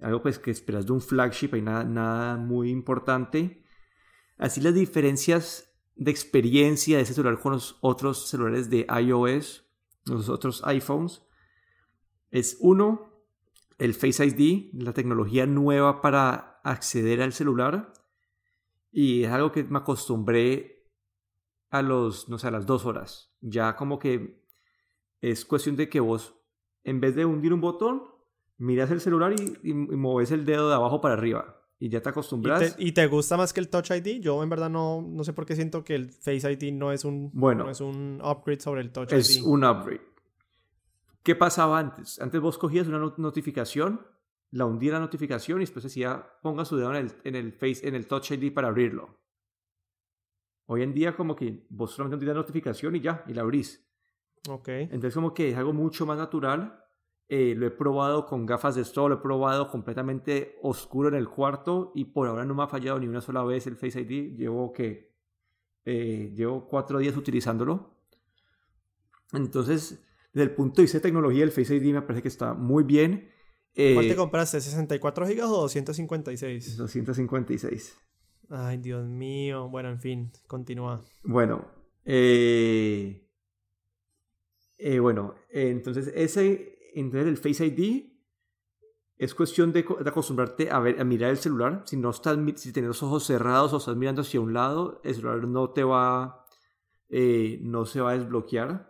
Algo 0.00 0.22
pues 0.22 0.38
que 0.38 0.50
esperas 0.50 0.86
de 0.86 0.92
un 0.92 1.00
flagship, 1.00 1.50
hay 1.54 1.62
nada, 1.62 1.84
nada 1.84 2.36
muy 2.36 2.70
importante. 2.70 3.64
Así 4.38 4.60
las 4.60 4.74
diferencias 4.74 5.74
de 5.96 6.10
experiencia 6.10 6.96
de 6.96 7.02
ese 7.02 7.12
celular 7.12 7.38
con 7.40 7.52
los 7.52 7.76
otros 7.80 8.28
celulares 8.28 8.70
de 8.70 8.86
iOS, 8.88 9.66
los 10.06 10.28
otros 10.28 10.62
iPhones, 10.64 11.22
es 12.30 12.56
uno, 12.60 13.10
el 13.78 13.94
Face 13.94 14.24
ID, 14.24 14.72
la 14.74 14.92
tecnología 14.92 15.46
nueva 15.46 16.00
para 16.00 16.60
acceder 16.64 17.22
al 17.22 17.32
celular. 17.32 17.92
Y 18.92 19.24
es 19.24 19.30
algo 19.30 19.52
que 19.52 19.64
me 19.64 19.78
acostumbré 19.78 20.88
a 21.70 21.82
los, 21.82 22.28
no 22.28 22.38
sé, 22.38 22.48
a 22.48 22.50
las 22.50 22.66
dos 22.66 22.84
horas. 22.84 23.32
Ya 23.40 23.76
como 23.76 23.98
que 23.98 24.44
es 25.20 25.44
cuestión 25.44 25.76
de 25.76 25.88
que 25.88 26.00
vos, 26.00 26.34
en 26.84 27.00
vez 27.00 27.14
de 27.14 27.24
hundir 27.24 27.52
un 27.52 27.60
botón, 27.60 28.02
miras 28.58 28.90
el 28.90 29.00
celular 29.00 29.34
y, 29.62 29.72
mueves 29.72 30.30
el 30.30 30.44
dedo 30.44 30.68
de 30.68 30.74
abajo 30.74 31.00
para 31.00 31.14
arriba. 31.14 31.56
Y 31.78 31.88
ya 31.88 32.02
te 32.02 32.10
acostumbras. 32.10 32.76
¿Y 32.78 32.92
te, 32.92 33.06
gusta 33.06 33.38
más 33.38 33.54
que 33.54 33.60
el 33.60 33.70
Touch 33.70 33.90
ID? 33.90 34.20
Yo 34.20 34.42
en 34.42 34.50
verdad 34.50 34.68
no, 34.68 35.00
no 35.00 35.24
sé 35.24 35.32
por 35.32 35.46
qué 35.46 35.56
siento 35.56 35.82
que 35.82 35.94
el 35.94 36.10
Face 36.10 36.52
ID 36.52 36.74
no 36.74 36.92
es 36.92 37.06
un, 37.06 37.30
bueno, 37.32 37.70
es 37.70 37.80
un 37.80 38.20
upgrade 38.22 38.60
sobre 38.60 38.82
el 38.82 38.92
Touch 38.92 39.10
ID. 39.12 39.16
Es 39.16 39.40
un 39.40 39.64
upgrade. 39.64 40.09
¿Qué 41.22 41.34
pasaba 41.34 41.78
antes? 41.78 42.20
Antes 42.20 42.40
vos 42.40 42.56
cogías 42.56 42.86
una 42.86 42.98
notificación, 43.16 44.06
la 44.50 44.66
hundía 44.66 44.92
la 44.92 45.00
notificación 45.00 45.58
y 45.58 45.62
después 45.62 45.82
decía 45.82 46.26
ponga 46.42 46.64
su 46.64 46.76
dedo 46.76 46.90
en 46.90 46.96
el, 46.96 47.12
en 47.24 47.36
el, 47.36 47.52
face, 47.52 47.86
en 47.86 47.94
el 47.94 48.06
Touch 48.06 48.32
ID 48.32 48.52
para 48.52 48.68
abrirlo. 48.68 49.18
Hoy 50.66 50.82
en 50.82 50.94
día 50.94 51.16
como 51.16 51.36
que 51.36 51.66
vos 51.68 51.92
solamente 51.92 52.16
hundís 52.16 52.28
la 52.28 52.34
notificación 52.34 52.96
y 52.96 53.00
ya, 53.00 53.24
y 53.26 53.34
la 53.34 53.42
abrís. 53.42 53.86
Ok. 54.48 54.68
Entonces 54.68 55.14
como 55.14 55.34
que 55.34 55.50
es 55.50 55.56
algo 55.56 55.72
mucho 55.72 56.06
más 56.06 56.16
natural. 56.16 56.84
Eh, 57.28 57.54
lo 57.56 57.66
he 57.66 57.70
probado 57.70 58.26
con 58.26 58.44
gafas 58.44 58.74
de 58.74 58.84
sol, 58.84 59.10
lo 59.10 59.18
he 59.18 59.20
probado 59.20 59.68
completamente 59.68 60.58
oscuro 60.62 61.08
en 61.08 61.14
el 61.14 61.28
cuarto 61.28 61.92
y 61.94 62.06
por 62.06 62.26
ahora 62.26 62.44
no 62.44 62.54
me 62.54 62.64
ha 62.64 62.66
fallado 62.66 62.98
ni 62.98 63.06
una 63.06 63.20
sola 63.20 63.44
vez 63.44 63.66
el 63.66 63.76
Face 63.76 64.00
ID. 64.00 64.36
Llevo 64.36 64.72
que 64.72 65.14
eh, 65.84 66.32
llevo 66.34 66.66
cuatro 66.66 66.98
días 66.98 67.16
utilizándolo. 67.16 67.94
Entonces, 69.32 70.04
desde 70.32 70.50
el 70.50 70.54
punto 70.54 70.76
de 70.76 70.82
vista 70.82 70.98
de 70.98 71.02
tecnología, 71.02 71.42
el 71.42 71.50
Face 71.50 71.74
ID 71.74 71.92
me 71.92 72.02
parece 72.02 72.22
que 72.22 72.28
está 72.28 72.54
muy 72.54 72.84
bien. 72.84 73.30
¿Cuál 73.74 74.06
te 74.06 74.12
eh, 74.12 74.16
compraste? 74.16 74.58
¿64 74.58 75.26
GB 75.26 75.44
o 75.44 75.62
256? 75.62 76.76
256. 76.76 77.98
Ay, 78.48 78.78
Dios 78.78 79.06
mío. 79.08 79.68
Bueno, 79.68 79.90
en 79.90 80.00
fin, 80.00 80.32
continúa. 80.46 81.00
Bueno, 81.22 81.68
eh, 82.04 83.28
eh, 84.76 84.98
bueno, 84.98 85.34
entonces 85.50 86.12
ese, 86.14 86.78
entonces 86.94 87.28
el 87.28 87.36
Face 87.36 87.66
ID 87.66 88.10
es 89.18 89.34
cuestión 89.34 89.72
de, 89.72 89.80
acostumbrarte 90.06 90.70
a, 90.70 90.78
ver, 90.80 91.00
a 91.00 91.04
mirar 91.04 91.30
el 91.30 91.38
celular. 91.38 91.82
Si 91.86 91.96
no 91.96 92.10
estás, 92.10 92.38
si 92.56 92.72
tienes 92.72 92.88
los 92.88 93.02
ojos 93.02 93.24
cerrados 93.24 93.72
o 93.72 93.76
estás 93.76 93.96
mirando 93.96 94.22
hacia 94.22 94.40
un 94.40 94.52
lado, 94.52 95.00
el 95.04 95.14
celular 95.14 95.46
no 95.46 95.70
te 95.70 95.84
va, 95.84 96.44
no 97.10 97.84
se 97.84 98.00
va 98.00 98.12
a 98.12 98.18
desbloquear. 98.18 98.89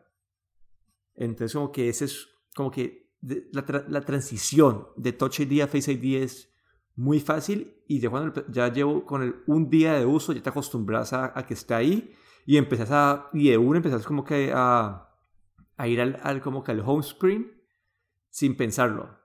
Entonces 1.21 1.53
como 1.53 1.71
que 1.71 1.91
ese 1.91 2.07
es 2.07 2.29
como 2.57 2.71
que 2.71 3.13
la, 3.53 4.01
transición 4.01 4.87
de 4.97 5.13
Touch 5.13 5.41
ID 5.41 5.61
a 5.61 5.67
Face 5.67 5.93
ID 5.93 6.23
es 6.23 6.51
muy 6.97 7.21
fácil 7.21 7.77
y 7.87 8.01
ya, 8.01 8.09
cuando, 8.09 8.47
ya 8.49 8.73
llevo 8.73 9.05
con 9.05 9.23
el, 9.23 9.37
un 9.47 9.69
día 9.69 9.95
de 9.95 10.07
uso 10.07 10.33
ya 10.33 10.43
te 10.43 10.49
acostumbras 10.49 11.13
a, 11.13 11.35
que 11.47 11.53
esté 11.53 11.75
ahí 11.75 12.15
y 12.47 12.57
empezás 12.57 12.91
a, 12.91 13.29
y 13.35 13.51
de 13.51 13.59
uno 13.59 13.77
empezás 13.77 14.07
como 14.07 14.25
que 14.25 14.51
a, 14.55 15.11
a 15.77 15.89
ir 15.89 16.01
al, 16.01 16.41
como 16.41 16.65
que 16.65 16.73
al 16.73 16.81
home 16.81 17.03
screen 17.03 17.53
sin 18.31 18.57
pensarlo. 18.57 19.20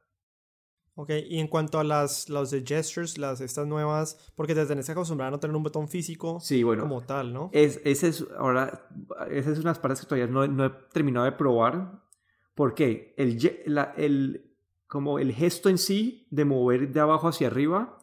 Ok, 0.95 1.11
y 1.27 1.39
en 1.39 1.47
cuanto 1.47 1.77
a 1.79 1.83
las 1.83 2.29
los 2.29 2.51
de 2.51 2.63
gestures, 2.65 3.17
las 3.17 3.41
estas 3.41 3.67
nuevas, 3.67 4.31
porque 4.35 4.55
te 4.55 4.65
tenés 4.65 4.85
que 4.85 4.93
acostumbrar 4.93 5.27
a 5.27 5.31
no 5.31 5.39
tener 5.39 5.55
un 5.55 5.63
botón 5.63 5.89
físico 5.89 6.39
sí, 6.39 6.63
bueno, 6.63 6.83
como 6.83 7.01
tal, 7.01 7.33
¿no? 7.33 7.49
Es, 7.51 7.81
ese 7.83 8.07
es, 8.07 8.25
ahora, 8.37 8.87
esas 9.29 9.55
son 9.55 9.65
unas 9.65 9.79
partes 9.79 10.01
que 10.01 10.07
todavía 10.07 10.27
no, 10.27 10.47
no 10.47 10.65
he 10.65 10.69
terminado 10.91 11.25
de 11.25 11.33
probar. 11.33 12.05
Porque 12.55 13.13
el, 13.17 13.37
la, 13.65 13.93
el, 13.97 14.55
como 14.87 15.19
el 15.19 15.33
gesto 15.33 15.69
en 15.69 15.77
sí 15.77 16.25
de 16.31 16.45
mover 16.45 16.91
de 16.91 16.99
abajo 17.01 17.27
hacia 17.27 17.47
arriba 17.47 17.97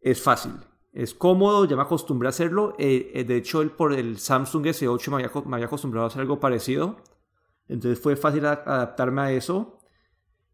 es 0.00 0.22
fácil. 0.22 0.54
Es 0.92 1.12
cómodo, 1.12 1.66
ya 1.66 1.76
me 1.76 1.82
acostumbré 1.82 2.28
a 2.28 2.30
hacerlo. 2.30 2.74
Eh, 2.78 3.12
eh, 3.14 3.24
de 3.24 3.36
hecho, 3.36 3.60
el, 3.60 3.70
por 3.70 3.92
el 3.92 4.18
Samsung 4.18 4.64
S8 4.64 5.10
me 5.10 5.16
había, 5.16 5.30
me 5.44 5.56
había 5.56 5.66
acostumbrado 5.66 6.06
a 6.06 6.08
hacer 6.08 6.22
algo 6.22 6.40
parecido. 6.40 6.96
Entonces 7.68 8.00
fue 8.02 8.16
fácil 8.16 8.46
adaptarme 8.46 9.20
a 9.20 9.32
eso. 9.32 9.77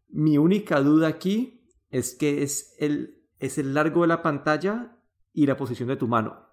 Mi 0.07 0.37
única 0.37 0.81
duda 0.81 1.07
aquí 1.07 1.67
es 1.89 2.15
que 2.15 2.43
es 2.43 2.75
el, 2.79 3.23
es 3.39 3.57
el 3.57 3.73
largo 3.73 4.01
de 4.01 4.07
la 4.07 4.21
pantalla 4.21 4.97
y 5.33 5.45
la 5.45 5.57
posición 5.57 5.89
de 5.89 5.97
tu 5.97 6.07
mano. 6.07 6.45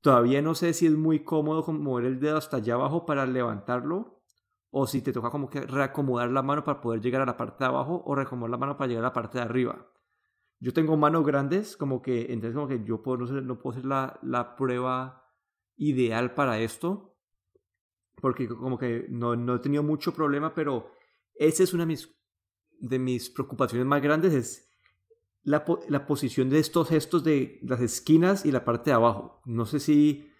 Todavía 0.00 0.40
no 0.40 0.54
sé 0.54 0.72
si 0.72 0.86
es 0.86 0.92
muy 0.92 1.24
cómodo 1.24 1.70
mover 1.72 2.06
el 2.06 2.20
dedo 2.20 2.38
hasta 2.38 2.58
allá 2.58 2.74
abajo 2.74 3.04
para 3.04 3.26
levantarlo 3.26 4.22
o 4.70 4.86
si 4.86 5.02
te 5.02 5.12
toca 5.12 5.30
como 5.30 5.50
que 5.50 5.60
reacomodar 5.60 6.30
la 6.30 6.42
mano 6.42 6.64
para 6.64 6.80
poder 6.80 7.00
llegar 7.00 7.20
a 7.22 7.26
la 7.26 7.36
parte 7.36 7.64
de 7.64 7.68
abajo 7.68 8.02
o 8.06 8.14
reacomodar 8.14 8.50
la 8.50 8.56
mano 8.56 8.76
para 8.76 8.88
llegar 8.88 9.04
a 9.04 9.08
la 9.08 9.12
parte 9.12 9.38
de 9.38 9.44
arriba. 9.44 9.86
Yo 10.58 10.72
tengo 10.72 10.96
manos 10.96 11.24
grandes, 11.24 11.76
como 11.76 12.02
que 12.02 12.32
entonces 12.32 12.54
como 12.54 12.68
que 12.68 12.84
yo 12.84 13.02
puedo, 13.02 13.18
no, 13.18 13.40
no 13.40 13.58
puedo 13.58 13.76
hacer 13.76 13.86
la, 13.86 14.18
la, 14.22 14.56
prueba 14.56 15.24
ideal 15.76 16.34
para 16.34 16.58
esto, 16.58 17.16
porque 18.20 18.46
como 18.46 18.78
que 18.78 19.06
no, 19.08 19.36
no 19.36 19.56
he 19.56 19.58
tenido 19.58 19.82
mucho 19.82 20.12
problema, 20.12 20.54
pero 20.54 20.92
esa 21.40 21.62
es 21.62 21.72
una 21.72 21.86
de 21.86 22.98
mis, 22.98 23.30
preocupaciones 23.30 23.86
más 23.86 24.02
grandes, 24.02 24.34
es 24.34 24.70
la, 25.42 25.64
posición 26.06 26.50
de 26.50 26.58
estos 26.58 26.90
gestos 26.90 27.24
de 27.24 27.58
las 27.62 27.80
esquinas 27.80 28.44
y 28.44 28.52
la 28.52 28.62
parte 28.62 28.90
de 28.90 28.94
abajo. 28.96 29.40
No 29.46 29.64
sé 29.64 29.80
si 29.80 30.30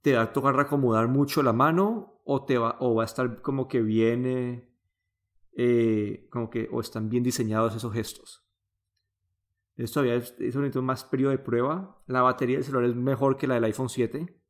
te 0.00 0.14
va 0.14 0.22
a 0.22 0.32
tocar 0.32 0.54
reacomodar 0.54 1.08
mucho 1.08 1.42
la 1.42 1.52
mano 1.52 2.20
o, 2.24 2.44
te 2.44 2.56
va, 2.56 2.76
o 2.78 2.94
va 2.94 3.02
a 3.02 3.06
estar 3.06 3.42
como 3.42 3.66
que 3.66 3.82
bien, 3.82 4.68
eh, 5.56 6.28
como 6.30 6.50
que, 6.50 6.68
o 6.70 6.80
están 6.80 7.08
bien 7.08 7.24
diseñados 7.24 7.74
esos 7.74 7.92
gestos. 7.92 8.46
Esto 9.74 10.02
todavía 10.02 10.22
es, 10.22 10.36
es 10.38 10.54
un 10.54 10.84
más 10.84 11.02
periodo 11.02 11.32
de 11.32 11.38
prueba. 11.38 12.00
La 12.06 12.22
batería 12.22 12.58
del 12.58 12.64
celular 12.64 12.90
es 12.90 12.94
mejor 12.94 13.36
que 13.36 13.48
la 13.48 13.54
del 13.54 13.64
iPhone 13.64 13.88
7. 13.88 14.40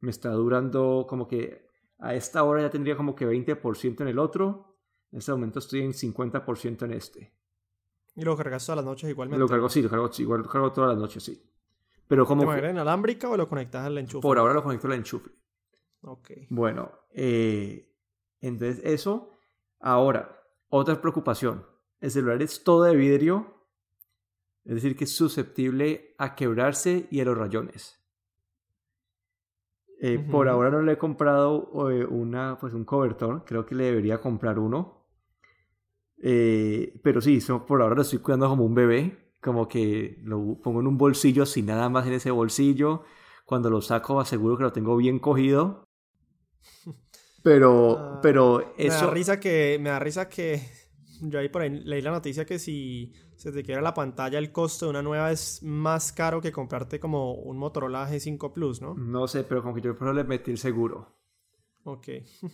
Me 0.00 0.10
está 0.10 0.30
durando 0.30 1.06
como 1.08 1.28
que 1.28 1.68
a 2.00 2.16
esta 2.16 2.42
hora 2.42 2.62
ya 2.62 2.70
tendría 2.70 2.96
como 2.96 3.14
que 3.14 3.24
20% 3.24 4.00
en 4.00 4.08
el 4.08 4.18
otro 4.18 4.71
en 5.12 5.18
este 5.18 5.30
momento 5.30 5.58
estoy 5.58 5.82
en 5.82 5.92
50% 5.92 6.84
en 6.84 6.92
este. 6.92 7.32
¿Y 8.14 8.22
lo 8.22 8.36
cargas 8.36 8.64
todas 8.66 8.76
las 8.76 8.84
noches 8.84 9.08
igualmente? 9.10 9.38
Lo 9.38 9.48
cargo, 9.48 9.68
sí, 9.68 9.82
lo 9.82 9.88
cargo, 9.88 10.10
igual 10.18 10.42
lo 10.42 10.48
cargo 10.48 10.72
todas 10.72 10.90
las 10.90 10.98
noches, 10.98 11.22
sí. 11.22 11.42
Pero 12.08 12.26
como... 12.26 12.52
¿Te 12.52 12.68
en 12.68 12.78
alámbrica 12.78 13.28
o 13.28 13.36
lo 13.36 13.48
conectas 13.48 13.86
al 13.86 13.96
enchufe? 13.98 14.22
Por 14.22 14.38
ahora 14.38 14.54
lo 14.54 14.62
conecto 14.62 14.86
al 14.86 14.94
enchufe. 14.94 15.30
Ok. 16.02 16.30
Bueno, 16.50 16.90
eh, 17.10 17.94
entonces 18.40 18.84
eso. 18.84 19.30
Ahora, 19.80 20.42
otra 20.68 21.00
preocupación. 21.00 21.64
El 22.00 22.10
celular 22.10 22.42
es 22.42 22.64
todo 22.64 22.84
de 22.84 22.96
vidrio, 22.96 23.62
es 24.64 24.74
decir, 24.74 24.96
que 24.96 25.04
es 25.04 25.14
susceptible 25.14 26.14
a 26.18 26.34
quebrarse 26.34 27.06
y 27.10 27.20
a 27.20 27.24
los 27.24 27.36
rayones. 27.36 28.02
Eh, 30.00 30.18
por 30.18 30.48
ahora 30.48 30.68
no 30.68 30.82
le 30.82 30.92
he 30.92 30.98
comprado 30.98 31.88
eh, 31.90 32.04
una, 32.04 32.58
pues 32.58 32.74
un 32.74 32.84
cobertor, 32.84 33.44
creo 33.44 33.64
que 33.64 33.76
le 33.76 33.84
debería 33.84 34.20
comprar 34.20 34.58
uno. 34.58 35.01
Eh, 36.24 37.00
pero 37.02 37.20
sí, 37.20 37.40
por 37.66 37.82
ahora 37.82 37.96
lo 37.96 38.02
estoy 38.02 38.20
cuidando 38.20 38.48
como 38.48 38.64
un 38.64 38.74
bebé, 38.74 39.34
como 39.40 39.68
que 39.68 40.20
lo 40.22 40.56
pongo 40.62 40.80
en 40.80 40.86
un 40.86 40.96
bolsillo 40.96 41.44
sin 41.44 41.66
nada 41.66 41.88
más 41.88 42.06
en 42.06 42.14
ese 42.14 42.30
bolsillo. 42.30 43.02
Cuando 43.44 43.68
lo 43.68 43.82
saco 43.82 44.20
aseguro 44.20 44.56
que 44.56 44.62
lo 44.62 44.72
tengo 44.72 44.96
bien 44.96 45.18
cogido. 45.18 45.84
Pero, 47.42 47.98
ah, 47.98 48.20
pero 48.22 48.72
eso... 48.78 49.00
Me 49.00 49.06
da 49.06 49.10
risa 49.10 49.40
que, 49.40 49.76
me 49.80 49.90
da 49.90 49.98
risa 49.98 50.28
que 50.28 50.62
yo 51.22 51.40
ahí 51.40 51.48
por 51.48 51.62
ahí 51.62 51.70
leí 51.70 52.00
la 52.00 52.12
noticia 52.12 52.44
que 52.44 52.60
si 52.60 53.12
se 53.34 53.50
te 53.50 53.64
quiebra 53.64 53.82
la 53.82 53.94
pantalla, 53.94 54.38
el 54.38 54.52
costo 54.52 54.86
de 54.86 54.90
una 54.90 55.02
nueva 55.02 55.32
es 55.32 55.60
más 55.64 56.12
caro 56.12 56.40
que 56.40 56.52
comprarte 56.52 57.00
como 57.00 57.34
un 57.34 57.58
Motorola 57.58 58.08
G5 58.08 58.52
Plus, 58.52 58.80
¿no? 58.80 58.94
No 58.94 59.26
sé, 59.26 59.42
pero 59.42 59.60
como 59.60 59.74
que 59.74 59.80
yo 59.80 59.96
por 59.96 60.14
le 60.14 60.22
metí 60.22 60.52
el 60.52 60.58
seguro. 60.58 61.21
Ok. 61.84 62.08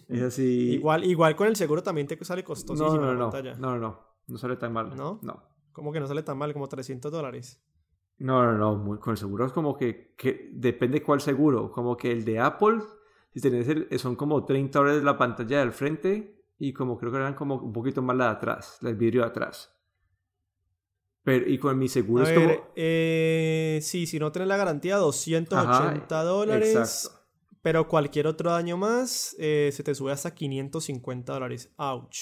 Es 0.08 0.22
así. 0.22 0.72
igual, 0.72 1.04
igual 1.04 1.36
con 1.36 1.46
el 1.48 1.56
seguro 1.56 1.82
también 1.82 2.06
te 2.06 2.22
sale 2.24 2.44
costosísimo 2.44 2.96
no, 2.96 3.00
no, 3.00 3.12
la 3.12 3.18
no, 3.18 3.30
pantalla. 3.30 3.54
No, 3.56 3.72
no, 3.72 3.78
no. 3.78 4.08
No 4.26 4.38
sale 4.38 4.56
tan 4.56 4.72
mal. 4.72 4.94
¿No? 4.96 5.18
No. 5.22 5.42
¿Cómo 5.72 5.92
que 5.92 6.00
no 6.00 6.06
sale 6.06 6.22
tan 6.22 6.36
mal? 6.36 6.52
Como 6.52 6.68
300 6.68 7.10
dólares. 7.10 7.62
No, 8.18 8.44
no, 8.44 8.58
no, 8.76 9.00
con 9.00 9.12
el 9.12 9.16
seguro 9.16 9.46
es 9.46 9.52
como 9.52 9.76
que, 9.76 10.14
que 10.16 10.50
depende 10.52 11.02
cuál 11.02 11.20
seguro, 11.20 11.70
como 11.70 11.96
que 11.96 12.10
el 12.10 12.24
de 12.24 12.40
Apple, 12.40 12.80
si 13.32 13.40
tenés 13.40 13.68
el, 13.68 13.86
son 13.98 14.16
como 14.16 14.44
30 14.44 14.76
dólares 14.76 15.04
la 15.04 15.16
pantalla 15.16 15.60
del 15.60 15.72
frente 15.72 16.44
y 16.58 16.72
como 16.72 16.98
creo 16.98 17.12
que 17.12 17.18
eran 17.18 17.34
como 17.34 17.56
un 17.56 17.72
poquito 17.72 18.02
más 18.02 18.16
la 18.16 18.24
de 18.24 18.30
atrás, 18.32 18.78
el 18.82 18.96
vidrio 18.96 19.22
de 19.22 19.28
atrás. 19.28 19.72
Pero, 21.22 21.48
y 21.48 21.58
con 21.58 21.78
mi 21.78 21.88
seguro 21.88 22.24
es 22.24 22.32
como... 22.32 22.70
Eh, 22.74 23.78
sí, 23.82 24.06
si 24.06 24.18
no 24.18 24.32
tenés 24.32 24.48
la 24.48 24.56
garantía, 24.56 24.96
280 24.96 26.22
dólares. 26.24 26.74
Exacto. 26.74 27.17
Pero 27.68 27.86
cualquier 27.86 28.26
otro 28.26 28.50
daño 28.50 28.78
más 28.78 29.36
eh, 29.38 29.68
se 29.74 29.82
te 29.82 29.94
sube 29.94 30.10
hasta 30.10 30.34
550 30.34 31.34
dólares. 31.34 31.70
Ouch. 31.76 32.16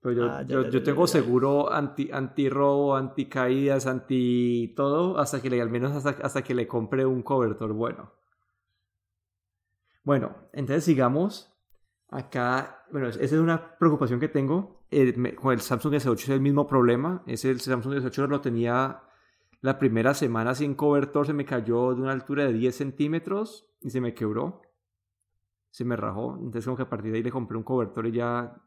Pues 0.00 0.16
yo, 0.16 0.24
ah, 0.24 0.44
yo, 0.44 0.82
tengo 0.82 1.06
seguro 1.06 1.70
anti, 1.70 2.08
anti 2.10 2.48
robo, 2.48 2.96
anti 2.96 3.26
caídas, 3.26 3.86
anti 3.86 4.72
todo, 4.74 5.18
hasta 5.18 5.42
que 5.42 5.50
le, 5.50 5.60
al 5.60 5.68
menos 5.68 5.92
hasta, 5.92 6.24
hasta 6.24 6.42
que 6.42 6.54
le 6.54 6.66
compre 6.66 7.04
un 7.04 7.22
cobertor 7.22 7.74
bueno. 7.74 8.14
Bueno, 10.04 10.48
entonces 10.54 10.82
sigamos. 10.82 11.54
Acá, 12.08 12.86
bueno, 12.90 13.08
esa 13.08 13.22
es 13.22 13.32
una 13.32 13.76
preocupación 13.76 14.18
que 14.18 14.28
tengo. 14.28 14.86
con 15.36 15.52
el 15.52 15.60
Samsung 15.60 15.96
S8 15.96 16.14
es 16.14 16.28
el 16.30 16.40
mismo 16.40 16.66
problema. 16.66 17.22
Ese 17.26 17.50
el 17.50 17.60
Samsung 17.60 17.96
S8 17.96 18.26
lo 18.26 18.40
tenía 18.40 19.02
la 19.60 19.78
primera 19.78 20.14
semana 20.14 20.54
sin 20.54 20.74
cobertor, 20.74 21.26
se 21.26 21.32
me 21.32 21.44
cayó 21.44 21.94
de 21.94 22.02
una 22.02 22.12
altura 22.12 22.44
de 22.44 22.52
10 22.52 22.76
centímetros 22.76 23.68
y 23.80 23.90
se 23.90 24.00
me 24.00 24.14
quebró. 24.14 24.62
Se 25.70 25.84
me 25.84 25.96
rajó. 25.96 26.36
Entonces 26.38 26.64
como 26.64 26.76
que 26.76 26.84
a 26.84 26.88
partir 26.88 27.10
de 27.12 27.18
ahí 27.18 27.22
le 27.22 27.30
compré 27.30 27.56
un 27.56 27.64
cobertor 27.64 28.06
y 28.06 28.12
ya 28.12 28.62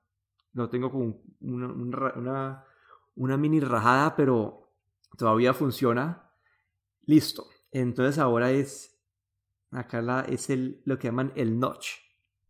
lo 0.54 0.70
tengo 0.70 0.92
con 0.92 1.22
una, 1.42 2.66
mini 3.38 3.60
rajada, 3.60 4.16
pero 4.16 4.72
todavía 5.18 5.54
funciona. 5.54 6.32
Listo. 7.06 7.46
Entonces 7.72 8.20
ahora 8.20 8.52
es, 8.52 9.00
acá 9.72 10.22
es 10.28 10.50
el, 10.50 10.82
lo 10.86 10.98
que 10.98 11.08
llaman 11.08 11.32
el 11.36 11.60
notch. 11.60 11.88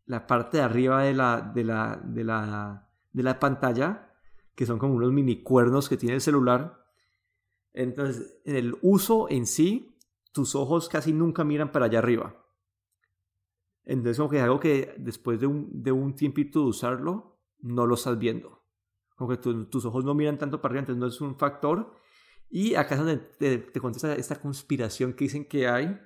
La 0.05 0.25
parte 0.25 0.57
de 0.57 0.63
arriba 0.63 1.03
de 1.03 1.13
la, 1.13 1.41
de 1.41 1.63
la, 1.63 2.01
de 2.03 2.23
la, 2.23 2.89
de 3.11 3.23
la 3.23 3.39
pantalla, 3.39 4.13
que 4.55 4.65
son 4.65 4.79
como 4.79 4.95
unos 4.95 5.11
mini 5.11 5.43
cuernos 5.43 5.87
que 5.87 5.97
tiene 5.97 6.15
el 6.15 6.21
celular. 6.21 6.83
Entonces, 7.73 8.41
en 8.45 8.55
el 8.55 8.77
uso 8.81 9.29
en 9.29 9.45
sí, 9.45 9.95
tus 10.31 10.55
ojos 10.55 10.89
casi 10.89 11.13
nunca 11.13 11.43
miran 11.43 11.71
para 11.71 11.85
allá 11.85 11.99
arriba. 11.99 12.45
Entonces, 13.83 14.17
como 14.17 14.29
que 14.29 14.37
es 14.37 14.43
algo 14.43 14.59
que 14.59 14.93
después 14.97 15.39
de 15.39 15.47
un, 15.47 15.81
de 15.83 15.91
un 15.91 16.15
tiempito 16.15 16.59
de 16.61 16.67
usarlo, 16.67 17.39
no 17.59 17.85
lo 17.85 17.95
estás 17.95 18.17
viendo. 18.19 18.63
Como 19.15 19.31
que 19.31 19.37
tus 19.37 19.85
ojos 19.85 20.05
no 20.05 20.13
miran 20.13 20.37
tanto 20.37 20.61
para 20.61 20.73
arriba, 20.73 20.81
entonces 20.81 20.99
no 20.99 21.07
es 21.07 21.21
un 21.21 21.37
factor. 21.37 21.93
Y 22.49 22.75
acá 22.75 22.95
es 22.95 22.99
donde 22.99 23.17
te, 23.17 23.57
te 23.57 23.79
contesta 23.79 24.15
esta 24.15 24.39
conspiración 24.39 25.13
que 25.13 25.25
dicen 25.25 25.45
que 25.45 25.67
hay. 25.67 25.99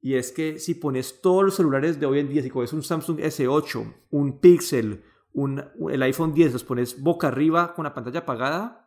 Y 0.00 0.14
es 0.14 0.32
que 0.32 0.58
si 0.58 0.74
pones 0.74 1.22
todos 1.22 1.44
los 1.44 1.54
celulares 1.54 1.98
de 1.98 2.06
hoy 2.06 2.18
en 2.18 2.28
día, 2.28 2.42
si 2.42 2.50
coges 2.50 2.72
un 2.74 2.82
Samsung 2.82 3.18
S8, 3.20 3.94
un 4.10 4.38
Pixel, 4.38 5.02
un, 5.32 5.64
el 5.90 6.02
iPhone 6.02 6.34
10, 6.34 6.52
los 6.52 6.64
pones 6.64 7.02
boca 7.02 7.28
arriba 7.28 7.74
con 7.74 7.84
la 7.84 7.94
pantalla 7.94 8.20
apagada, 8.20 8.83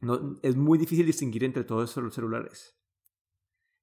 no, 0.00 0.38
es 0.42 0.56
muy 0.56 0.78
difícil 0.78 1.06
distinguir 1.06 1.44
entre 1.44 1.64
todos 1.64 1.90
esos 1.90 2.14
celulares. 2.14 2.76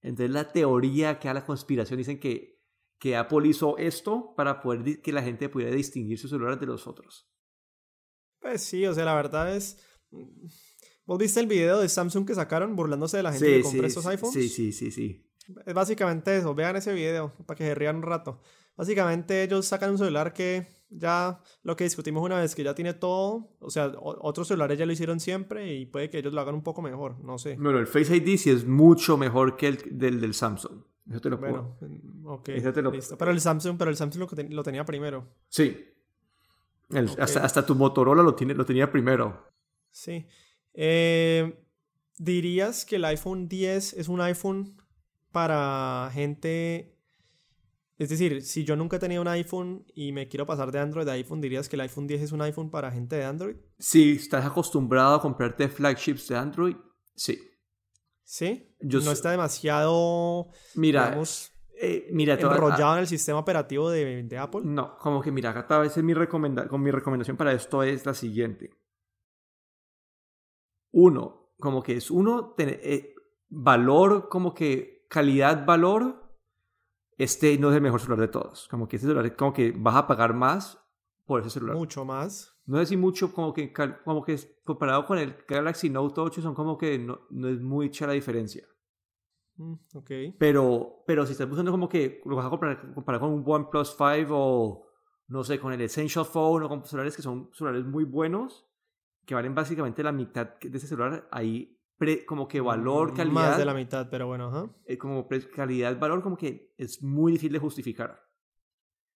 Entonces 0.01 0.31
la 0.31 0.51
teoría 0.51 1.19
que 1.19 1.29
a 1.29 1.33
la 1.33 1.45
conspiración 1.45 1.97
dicen 1.97 2.19
que 2.19 2.57
que 2.99 3.15
Apple 3.15 3.47
hizo 3.47 3.77
esto 3.77 4.33
para 4.35 4.61
poder 4.61 5.01
que 5.01 5.11
la 5.11 5.21
gente 5.21 5.49
pudiera 5.49 5.75
distinguir 5.75 6.17
sus 6.17 6.31
celulares 6.31 6.59
de 6.59 6.65
los 6.65 6.87
otros. 6.87 7.29
Pues 8.39 8.61
sí, 8.63 8.85
o 8.85 8.93
sea, 8.93 9.05
la 9.05 9.15
verdad 9.15 9.55
es... 9.55 9.77
¿Vos 11.05 11.17
viste 11.17 11.39
el 11.39 11.47
video 11.47 11.79
de 11.79 11.89
Samsung 11.89 12.25
que 12.25 12.35
sacaron 12.35 12.75
burlándose 12.75 13.17
de 13.17 13.23
la 13.23 13.31
gente 13.31 13.57
que 13.57 13.61
compra 13.61 13.87
esos 13.87 14.05
iPhones? 14.05 14.33
Sí, 14.33 14.49
sí, 14.49 14.71
sí, 14.71 14.91
sí. 14.91 15.23
Es 15.65 15.73
básicamente 15.73 16.37
eso, 16.37 16.53
vean 16.53 16.75
ese 16.75 16.93
video 16.93 17.33
para 17.45 17.57
que 17.57 17.65
se 17.65 17.75
rían 17.75 17.97
un 17.97 18.03
rato. 18.03 18.41
Básicamente 18.75 19.43
ellos 19.43 19.65
sacan 19.65 19.91
un 19.91 19.97
celular 19.97 20.33
que 20.33 20.67
ya 20.89 21.41
lo 21.63 21.75
que 21.75 21.83
discutimos 21.83 22.23
una 22.23 22.39
vez, 22.39 22.55
que 22.55 22.63
ya 22.63 22.73
tiene 22.73 22.93
todo, 22.93 23.55
o 23.59 23.69
sea, 23.69 23.91
otros 23.97 24.47
celulares 24.47 24.77
ya 24.77 24.85
lo 24.85 24.91
hicieron 24.91 25.19
siempre 25.19 25.75
y 25.75 25.85
puede 25.85 26.09
que 26.09 26.19
ellos 26.19 26.33
lo 26.33 26.41
hagan 26.41 26.55
un 26.55 26.63
poco 26.63 26.81
mejor, 26.81 27.19
no 27.23 27.37
sé. 27.37 27.55
Bueno, 27.55 27.79
el 27.79 27.87
Face 27.87 28.15
ID 28.15 28.37
sí 28.37 28.49
es 28.49 28.65
mucho 28.65 29.17
mejor 29.17 29.57
que 29.57 29.67
el 29.67 29.77
del, 29.91 30.21
del 30.21 30.33
Samsung. 30.33 30.83
Eso 31.09 31.21
te 31.21 31.29
lo 31.29 31.37
bueno, 31.37 31.77
ok. 32.25 32.49
Listo. 32.91 33.17
Pero 33.17 33.31
el 33.31 33.39
Samsung, 33.39 33.77
pero 33.77 33.89
el 33.89 33.95
Samsung 33.95 34.27
lo, 34.49 34.63
tenía 34.63 34.85
primero. 34.85 35.27
Sí. 35.47 35.85
hasta, 37.17 37.65
tu 37.65 37.75
Motorola 37.75 38.23
lo, 38.23 38.35
tiene, 38.35 38.53
lo 38.53 38.65
tenía 38.65 38.91
primero. 38.91 39.47
Sí. 39.89 40.27
Eh, 40.73 41.63
¿Dirías 42.17 42.83
que 42.83 42.97
el 42.97 43.05
iPhone 43.05 43.47
10 43.47 43.93
es 43.93 44.07
un 44.09 44.21
iPhone 44.21 44.81
para 45.31 46.09
gente... 46.13 46.96
Es 47.97 48.09
decir, 48.09 48.43
si 48.43 48.63
yo 48.63 48.75
nunca 48.75 48.97
he 48.97 48.99
tenido 48.99 49.21
un 49.21 49.27
iPhone 49.27 49.85
y 49.95 50.11
me 50.11 50.27
quiero 50.27 50.45
pasar 50.45 50.71
de 50.71 50.79
Android 50.79 51.07
a 51.07 51.13
iPhone, 51.13 51.41
¿dirías 51.41 51.67
que 51.67 51.75
el 51.75 51.81
iPhone 51.81 52.05
10 52.05 52.21
es 52.21 52.31
un 52.31 52.41
iPhone 52.41 52.69
para 52.69 52.91
gente 52.91 53.15
de 53.15 53.25
Android? 53.25 53.55
Si 53.79 54.11
estás 54.11 54.45
acostumbrado 54.45 55.15
a 55.15 55.21
comprarte 55.21 55.67
flagships 55.67 56.27
de 56.27 56.37
Android, 56.37 56.75
sí. 57.15 57.39
¿Sí? 58.23 58.75
no 58.81 59.11
está 59.11 59.31
demasiado. 59.31 60.49
Mira. 60.75 61.19
Eh, 61.79 62.09
mira 62.11 62.33
enrollado 62.33 62.93
en 62.93 62.99
el 63.01 63.07
sistema 63.07 63.39
operativo 63.39 63.89
de, 63.91 64.37
Apple. 64.39 64.61
No, 64.63 64.97
como 64.97 65.21
que 65.21 65.31
mira, 65.31 65.51
acá 65.51 65.79
vez 65.79 65.95
mi, 65.97 66.13
recomenda 66.13 66.67
con 66.67 66.81
mi 66.81 66.89
recomendación 66.89 67.37
para 67.37 67.53
esto 67.53 67.83
es 67.83 68.05
la 68.05 68.15
siguiente. 68.15 68.71
Uno, 70.91 71.51
como 71.59 71.83
que 71.83 71.97
es 71.97 72.09
uno, 72.09 72.55
eh, 72.57 73.13
valor, 73.49 74.27
como 74.27 74.55
que 74.55 75.05
calidad-valor, 75.07 76.26
este 77.17 77.57
no 77.57 77.69
es 77.69 77.75
el 77.75 77.81
mejor 77.81 77.99
celular 77.99 78.21
de 78.21 78.27
todos. 78.27 78.67
Como 78.69 78.87
que 78.87 78.97
este 78.97 79.07
celular, 79.07 79.35
como 79.35 79.53
que 79.53 79.73
vas 79.75 79.95
a 79.95 80.07
pagar 80.07 80.33
más 80.33 80.81
por 81.25 81.41
ese 81.41 81.49
celular. 81.49 81.75
Mucho 81.75 82.05
más. 82.05 82.55
No 82.65 82.79
es 82.79 82.95
mucho, 82.97 83.33
como 83.33 83.53
que, 83.53 83.73
como 84.03 84.23
que 84.23 84.37
comparado 84.63 85.05
con 85.05 85.17
el 85.17 85.35
Galaxy 85.47 85.89
Note 85.89 86.19
8 86.19 86.41
son 86.41 86.53
como 86.53 86.77
que 86.77 86.99
no, 86.99 87.21
no 87.29 87.47
es 87.47 87.61
mucha 87.61 88.07
la 88.07 88.13
diferencia. 88.13 88.67
Mm, 89.55 89.73
ok. 89.95 90.11
Pero, 90.37 91.03
pero 91.05 91.25
si 91.25 91.31
estás 91.31 91.47
buscando 91.47 91.71
como 91.71 91.89
que 91.89 92.21
lo 92.25 92.35
vas 92.35 92.45
a 92.45 92.49
comparar, 92.49 92.93
comparar 92.93 93.21
con 93.21 93.31
un 93.31 93.43
OnePlus 93.45 93.95
5 93.97 94.27
o 94.31 94.87
no 95.27 95.43
sé, 95.43 95.59
con 95.59 95.73
el 95.73 95.81
Essential 95.81 96.25
Phone 96.25 96.63
o 96.63 96.69
con 96.69 96.85
celulares 96.85 97.15
que 97.15 97.21
son 97.21 97.49
celulares 97.53 97.85
muy 97.85 98.05
buenos, 98.05 98.65
que 99.25 99.35
valen 99.35 99.53
básicamente 99.53 100.03
la 100.03 100.11
mitad 100.11 100.57
de 100.59 100.77
ese 100.77 100.87
celular, 100.87 101.27
ahí 101.31 101.76
como 102.25 102.47
que 102.47 102.61
valor, 102.61 103.13
calidad. 103.13 103.33
Más 103.33 103.57
de 103.57 103.65
la 103.65 103.73
mitad, 103.73 104.07
pero 104.09 104.27
bueno, 104.27 104.47
ajá. 104.47 104.69
Eh, 104.85 104.97
como 104.97 105.27
calidad, 105.55 105.97
valor, 105.99 106.21
como 106.21 106.37
que 106.37 106.73
es 106.77 107.01
muy 107.01 107.31
difícil 107.31 107.53
de 107.53 107.59
justificar. 107.59 108.27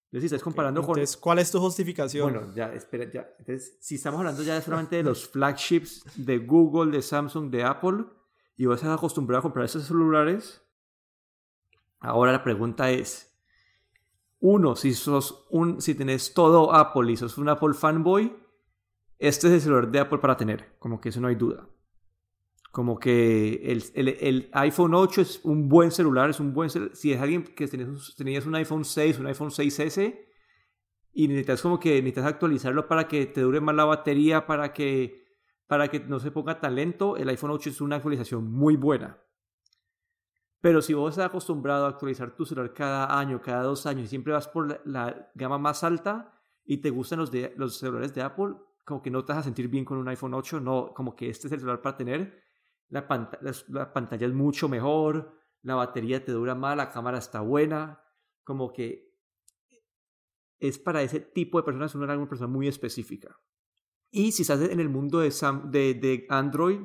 Entonces, 0.06 0.28
si 0.28 0.34
estás 0.34 0.44
comparando 0.44 0.82
con... 0.82 1.00
¿cuál 1.20 1.38
es 1.38 1.50
tu 1.50 1.58
justificación? 1.58 2.32
Bueno, 2.32 2.54
ya, 2.54 2.72
espera, 2.74 3.10
ya. 3.10 3.26
Entonces, 3.38 3.78
si 3.80 3.94
estamos 3.94 4.18
hablando 4.18 4.42
ya 4.42 4.60
solamente 4.60 4.96
de 4.96 5.04
los 5.04 5.26
flagships 5.32 6.04
de 6.16 6.38
Google, 6.38 6.90
de 6.90 7.00
Samsung, 7.00 7.50
de 7.50 7.64
Apple, 7.64 8.04
y 8.56 8.66
vas 8.66 8.84
a 8.84 8.92
acostumbrar 8.92 9.38
a 9.38 9.42
comprar 9.42 9.64
esos 9.64 9.84
celulares, 9.84 10.62
ahora 12.00 12.32
la 12.32 12.44
pregunta 12.44 12.90
es, 12.90 13.32
uno, 14.40 14.76
si 14.76 14.92
sos 14.92 15.46
un, 15.50 15.80
si 15.80 15.94
tenés 15.94 16.34
todo 16.34 16.74
Apple 16.74 17.12
y 17.12 17.16
sos 17.16 17.38
un 17.38 17.48
Apple 17.48 17.72
fanboy, 17.72 18.36
este 19.18 19.46
es 19.46 19.52
el 19.54 19.60
celular 19.62 19.90
de 19.90 20.00
Apple 20.00 20.18
para 20.18 20.36
tener, 20.36 20.76
como 20.78 21.00
que 21.00 21.08
eso 21.08 21.20
no 21.20 21.28
hay 21.28 21.36
duda. 21.36 21.68
Como 22.72 22.98
que 22.98 23.70
el, 23.70 23.84
el, 23.94 24.48
iPhone 24.52 24.94
8 24.94 25.20
es 25.20 25.40
un 25.44 25.68
buen 25.68 25.92
celular, 25.92 26.30
es 26.30 26.40
un 26.40 26.52
buen 26.52 26.70
Si 26.70 27.12
es 27.12 27.20
alguien 27.20 27.44
que 27.44 27.68
tenías, 27.68 28.14
tenías 28.16 28.46
un 28.46 28.56
iPhone 28.56 28.84
6, 28.84 29.20
un 29.20 29.26
iPhone 29.26 29.50
6S 29.50 30.32
y 31.12 31.28
necesitas 31.28 31.62
como 31.62 31.78
que 31.78 31.96
necesitas 31.96 32.24
actualizarlo 32.24 32.88
para 32.88 33.06
que 33.06 33.26
te 33.26 33.42
dure 33.42 33.60
más 33.60 33.74
la 33.74 33.84
batería, 33.84 34.46
para 34.46 34.72
que, 34.72 35.26
para 35.66 35.88
que 35.88 36.00
no 36.00 36.18
se 36.18 36.30
ponga 36.30 36.60
tan 36.60 36.74
lento, 36.74 37.16
el 37.16 37.28
iPhone 37.28 37.50
8 37.50 37.70
es 37.70 37.80
una 37.80 37.96
actualización 37.96 38.50
muy 38.50 38.76
buena. 38.76 39.18
Pero 40.60 40.80
si 40.80 40.94
vos 40.94 41.10
estás 41.10 41.26
acostumbrado 41.26 41.86
a 41.86 41.88
actualizar 41.88 42.34
tu 42.36 42.46
celular 42.46 42.72
cada 42.72 43.18
año, 43.18 43.42
cada 43.42 43.64
dos 43.64 43.84
años, 43.84 44.04
y 44.04 44.08
siempre 44.08 44.32
vas 44.32 44.48
por 44.48 44.80
la, 44.86 45.30
gama 45.34 45.58
más 45.58 45.84
alta 45.84 46.40
y 46.64 46.78
te 46.78 46.90
gustan 46.90 47.18
los, 47.18 47.30
de, 47.30 47.52
los 47.56 47.78
celulares 47.78 48.14
de 48.14 48.22
Apple, 48.22 48.54
como 48.84 49.02
que 49.02 49.10
no 49.10 49.24
te 49.24 49.32
vas 49.32 49.40
a 49.40 49.44
sentir 49.44 49.68
bien 49.68 49.84
con 49.84 49.98
un 49.98 50.08
iPhone 50.08 50.34
8, 50.34 50.60
no, 50.60 50.94
como 50.94 51.14
que 51.14 51.28
este 51.28 51.48
es 51.48 51.52
el 51.52 51.58
celular 51.58 51.82
para 51.82 51.96
tener 51.96 52.41
la, 52.92 53.08
pantalla 53.92 54.26
es 54.26 54.34
mucho 54.34 54.68
mejor, 54.68 55.34
la 55.62 55.76
batería 55.76 56.22
te 56.22 56.32
dura 56.32 56.54
más, 56.54 56.76
la 56.76 56.90
cámara 56.90 57.18
está 57.18 57.40
buena, 57.40 58.02
como 58.44 58.70
que 58.72 59.10
es 60.60 60.78
para 60.78 61.02
ese 61.02 61.20
tipo 61.20 61.58
de 61.58 61.64
personas, 61.64 61.94
una, 61.94 62.14
una 62.14 62.28
persona 62.28 62.48
muy 62.48 62.68
específica. 62.68 63.40
Y 64.10 64.32
si 64.32 64.42
estás 64.42 64.60
en 64.60 64.78
el 64.78 64.90
mundo 64.90 65.20
de, 65.20 65.30
de, 65.70 66.26
Android, 66.28 66.80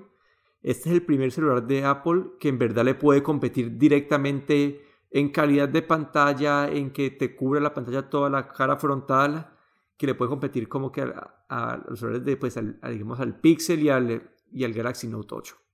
este 0.62 0.90
es 0.90 0.96
el 0.96 1.06
primer 1.06 1.32
celular 1.32 1.68
de 1.68 1.84
Apple 1.84 2.24
que 2.40 2.48
en 2.48 2.58
verdad 2.58 2.86
le 2.86 2.96
puede 2.96 3.22
competir 3.22 3.78
directamente 3.78 4.82
en 5.12 5.30
calidad 5.30 5.68
de 5.68 5.82
pantalla, 5.82 6.72
en 6.72 6.92
que 6.92 7.12
te 7.12 7.36
cubre 7.36 7.60
la 7.60 7.74
pantalla 7.74 8.10
toda 8.10 8.30
la 8.30 8.48
cara 8.48 8.78
frontal, 8.78 9.54
que 9.98 10.08
le 10.08 10.16
puede 10.16 10.30
competir 10.30 10.70
como 10.70 10.90
que 10.90 11.02
a, 11.02 11.84
los 11.90 12.00
celulares 12.00 12.26
de, 12.26 12.38
pues, 12.38 12.56
al, 12.56 12.80
digamos, 12.82 13.20
al 13.20 13.42
Pixel 13.42 13.82
y 13.82 13.90
al, 13.90 14.32
y 14.52 14.64
al 14.64 14.74
Galaxy 14.74 15.08
Note 15.08 15.36
8. 15.36 15.67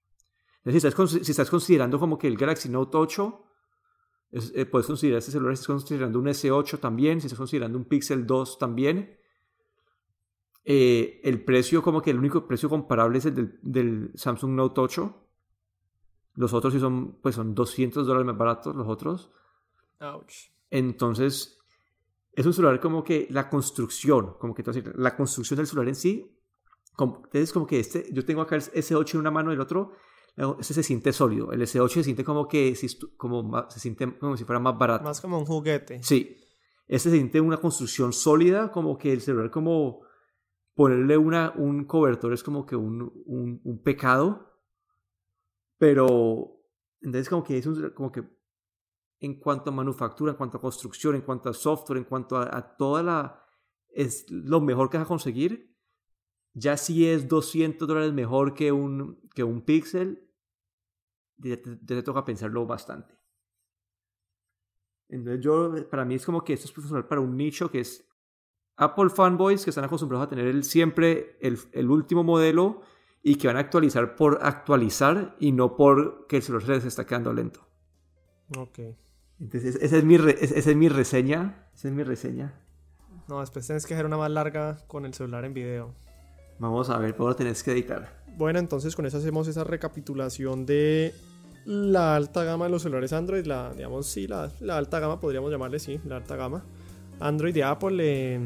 Si 0.65 0.77
estás, 0.77 0.95
si 1.09 1.31
estás 1.31 1.49
considerando 1.49 1.99
como 1.99 2.17
que 2.17 2.27
el 2.27 2.37
Galaxy 2.37 2.69
Note 2.69 2.97
8, 2.97 3.43
eh, 4.31 4.65
puedes 4.65 4.87
considerar 4.87 5.19
este 5.19 5.31
celular, 5.31 5.55
si 5.55 5.61
estás 5.61 5.75
considerando 5.75 6.19
un 6.19 6.25
S8 6.25 6.79
también, 6.79 7.19
si 7.19 7.27
estás 7.27 7.37
considerando 7.37 7.77
un 7.77 7.85
Pixel 7.85 8.25
2 8.25 8.57
también. 8.57 9.17
Eh, 10.65 11.19
el 11.23 11.43
precio, 11.43 11.81
como 11.81 12.01
que 12.01 12.11
el 12.11 12.17
único 12.17 12.47
precio 12.47 12.69
comparable 12.69 13.17
es 13.17 13.25
el 13.25 13.59
del, 13.61 14.11
Samsung 14.15 14.53
Note 14.53 14.79
8. 14.79 15.27
Los 16.35 16.53
otros 16.53 16.73
sí 16.73 16.79
son, 16.79 17.19
pues 17.21 17.35
son 17.35 17.53
200 17.53 18.07
dólares 18.07 18.25
más 18.25 18.37
baratos, 18.37 18.75
los 18.75 18.87
otros. 18.87 19.31
Entonces, 20.71 21.59
es 22.31 22.45
un 22.45 22.53
celular 22.53 22.79
como 22.79 23.03
que 23.03 23.27
la 23.29 23.49
construcción, 23.49 24.35
como 24.39 24.55
que 24.55 24.63
la 24.95 25.15
construcción 25.15 25.57
del 25.57 25.67
celular 25.67 25.89
en 25.89 25.95
sí, 25.95 26.35
es 27.33 27.53
como 27.53 27.67
que 27.67 27.79
este, 27.79 28.07
yo 28.11 28.25
tengo 28.25 28.41
acá 28.41 28.55
el 28.55 28.61
S8 28.61 29.13
en 29.13 29.19
una 29.19 29.31
mano 29.31 29.51
y 29.51 29.55
el 29.55 29.61
otro, 29.61 29.93
ese 30.35 30.73
se 30.73 30.83
siente 30.83 31.13
sólido. 31.13 31.51
El 31.51 31.61
S8 31.61 31.89
se 31.89 32.03
siente 32.03 32.23
como 32.23 32.47
que 32.47 32.75
como, 33.17 33.69
se 33.69 33.79
siente 33.79 34.17
como 34.17 34.35
si 34.35 34.45
fuera 34.45 34.59
más 34.59 34.77
barato. 34.77 35.03
Más 35.03 35.21
como 35.21 35.37
un 35.37 35.45
juguete. 35.45 36.01
Sí. 36.01 36.37
Este 36.87 37.09
se 37.09 37.15
siente 37.15 37.39
una 37.39 37.57
construcción 37.57 38.13
sólida, 38.13 38.71
como 38.71 38.97
que 38.97 39.13
el 39.13 39.21
celular 39.21 39.51
como 39.51 40.01
ponerle 40.73 41.17
una, 41.17 41.53
un 41.55 41.85
cobertor 41.85 42.33
es 42.33 42.43
como 42.43 42.65
que 42.65 42.75
un, 42.75 43.11
un, 43.25 43.83
pecado. 43.83 44.59
Pero 45.77 46.61
entonces 47.01 47.29
como 47.29 47.43
que 47.43 47.57
es 47.57 47.65
un, 47.67 47.91
como 47.91 48.11
que 48.11 48.23
en 49.19 49.39
cuanto 49.39 49.69
a 49.69 49.73
manufactura, 49.73 50.31
en 50.31 50.37
cuanto 50.37 50.57
a 50.57 50.61
construcción, 50.61 51.15
en 51.15 51.21
cuanto 51.21 51.49
a 51.49 51.53
software, 51.53 51.97
en 51.97 52.05
cuanto 52.05 52.37
a, 52.37 52.75
toda 52.75 53.03
la... 53.03 53.45
es 53.89 54.29
lo 54.29 54.61
mejor 54.61 54.89
que 54.89 54.97
vas 54.97 55.05
a 55.05 55.07
conseguir. 55.07 55.72
Ya 56.53 56.77
si 56.77 57.07
es 57.07 57.27
200 57.27 57.87
dólares 57.87 58.13
mejor 58.13 58.53
que 58.53 58.71
un, 58.71 59.19
que 59.33 59.43
un 59.43 59.61
Pixel, 59.61 60.29
ya 61.37 61.57
te, 61.61 62.03
toca 62.03 62.23
pensarlo 62.23 62.65
bastante. 62.65 63.15
Entonces 65.09 65.43
yo, 65.43 65.89
para 65.89 66.05
mí 66.05 66.15
es 66.15 66.25
como 66.25 66.43
que 66.43 66.53
esto 66.53 66.65
es 66.65 66.71
profesional 66.71 67.07
para 67.07 67.21
un 67.21 67.35
nicho 67.35 67.69
que 67.69 67.81
es 67.81 68.07
Apple 68.77 69.09
fanboys 69.09 69.63
que 69.63 69.69
están 69.69 69.83
acostumbrados 69.83 70.25
a 70.25 70.29
tener 70.29 70.47
el, 70.47 70.63
siempre 70.63 71.37
el, 71.41 71.59
el, 71.71 71.89
último 71.89 72.23
modelo 72.23 72.81
y 73.21 73.35
que 73.35 73.47
van 73.47 73.57
a 73.57 73.61
actualizar 73.61 74.15
por 74.15 74.39
actualizar 74.41 75.35
y 75.39 75.51
no 75.51 75.75
por 75.75 76.25
que 76.27 76.37
el 76.37 76.43
celular 76.43 76.65
se 76.65 76.73
les 76.73 76.85
está 76.85 77.05
quedando 77.05 77.33
lento. 77.33 77.67
Ok. 78.57 78.79
Entonces, 79.39 79.75
esa 79.75 79.97
es 79.97 80.03
mi, 80.03 80.15
esa 80.15 80.69
es 80.71 80.75
mi 80.75 80.89
reseña. 80.89 81.69
Esa 81.73 81.89
es 81.89 81.93
mi 81.93 82.03
reseña. 82.03 82.53
No, 83.27 83.39
después 83.39 83.65
tienes 83.65 83.85
que 83.85 83.93
hacer 83.93 84.05
una 84.05 84.17
más 84.17 84.31
larga 84.31 84.77
con 84.87 85.05
el 85.05 85.13
celular 85.13 85.45
en 85.45 85.53
video. 85.53 85.93
Vamos 86.59 86.89
a 86.89 86.97
ver, 86.97 87.15
pero 87.15 87.35
tenés 87.35 87.63
que 87.63 87.71
editar. 87.71 88.23
Bueno, 88.37 88.59
entonces 88.59 88.95
con 88.95 89.05
eso 89.05 89.17
hacemos 89.17 89.47
esa 89.47 89.63
recapitulación 89.63 90.65
de 90.65 91.13
la 91.65 92.15
alta 92.15 92.43
gama 92.43 92.65
de 92.65 92.71
los 92.71 92.81
celulares 92.81 93.13
Android. 93.13 93.45
La, 93.45 93.73
digamos, 93.73 94.07
sí, 94.07 94.27
la, 94.27 94.51
la 94.59 94.77
alta 94.77 94.99
gama 94.99 95.19
podríamos 95.19 95.51
llamarle, 95.51 95.79
sí, 95.79 95.99
la 96.05 96.17
alta 96.17 96.35
gama. 96.35 96.63
Android 97.19 97.53
de 97.53 97.63
Apple, 97.63 97.97
eh, 97.99 98.39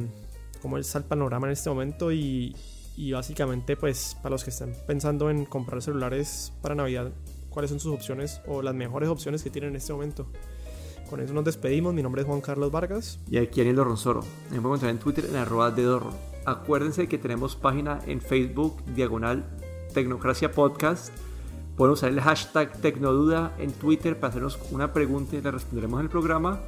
cómo 0.62 0.78
está 0.78 0.98
el 1.00 1.06
panorama 1.06 1.48
en 1.48 1.54
este 1.54 1.70
momento 1.70 2.12
y, 2.12 2.56
y 2.96 3.12
básicamente 3.12 3.78
pues 3.78 4.16
para 4.22 4.32
los 4.32 4.44
que 4.44 4.50
están 4.50 4.74
pensando 4.86 5.30
en 5.30 5.46
comprar 5.46 5.82
celulares 5.82 6.54
para 6.62 6.76
Navidad, 6.76 7.12
cuáles 7.50 7.72
son 7.72 7.80
sus 7.80 7.94
opciones 7.94 8.42
o 8.46 8.62
las 8.62 8.76
mejores 8.76 9.10
opciones 9.10 9.42
que 9.42 9.50
tienen 9.50 9.72
en 9.72 9.78
este 9.78 9.94
momento. 9.94 10.28
Con 11.10 11.22
eso 11.22 11.34
nos 11.34 11.46
despedimos. 11.46 11.94
Mi 11.94 12.04
nombre 12.04 12.22
es 12.22 12.28
Juan 12.28 12.42
Carlos 12.42 12.70
Vargas. 12.70 13.20
Y 13.32 13.38
aquí 13.38 13.62
Aniel 13.62 13.78
Ronsoro. 13.78 14.22
Me 14.52 14.60
pueden 14.60 14.66
encontrar 14.66 14.92
en 14.92 15.00
Twitter 15.00 15.26
en 15.30 15.38
arroba 15.38 15.72
de 15.72 15.84
Dorro. 15.84 16.12
Acuérdense 16.48 17.10
que 17.10 17.18
tenemos 17.18 17.58
página 17.58 18.00
en 18.08 18.22
Facebook, 18.22 18.82
diagonal 18.96 19.44
Tecnocracia 19.94 20.50
Podcast. 20.50 21.10
Pueden 21.76 21.92
usar 21.92 22.10
el 22.10 22.22
hashtag 22.22 22.72
Tecnoduda 22.80 23.54
en 23.60 23.74
Twitter 23.74 24.18
para 24.18 24.30
hacernos 24.30 24.58
una 24.72 24.94
pregunta 24.94 25.36
y 25.36 25.42
le 25.42 25.52
responderemos 25.52 26.00
en 26.00 26.06
el 26.06 26.10
programa. 26.10 26.62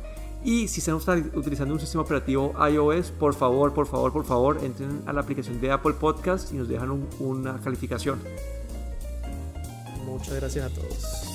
Y 0.43 0.67
si 0.67 0.81
están 0.81 1.31
utilizando 1.33 1.73
un 1.73 1.79
sistema 1.79 2.03
operativo 2.03 2.53
iOS, 2.69 3.11
por 3.11 3.33
favor, 3.33 3.73
por 3.73 3.87
favor, 3.87 4.11
por 4.11 4.25
favor, 4.25 4.59
entren 4.61 5.01
a 5.05 5.13
la 5.13 5.21
aplicación 5.21 5.61
de 5.61 5.71
Apple 5.71 5.93
Podcast 5.93 6.51
y 6.51 6.57
nos 6.57 6.67
dejan 6.67 7.07
una 7.21 7.57
calificación. 7.61 8.19
Muchas 10.05 10.35
gracias 10.35 10.69
a 10.69 10.75
todos. 10.75 11.28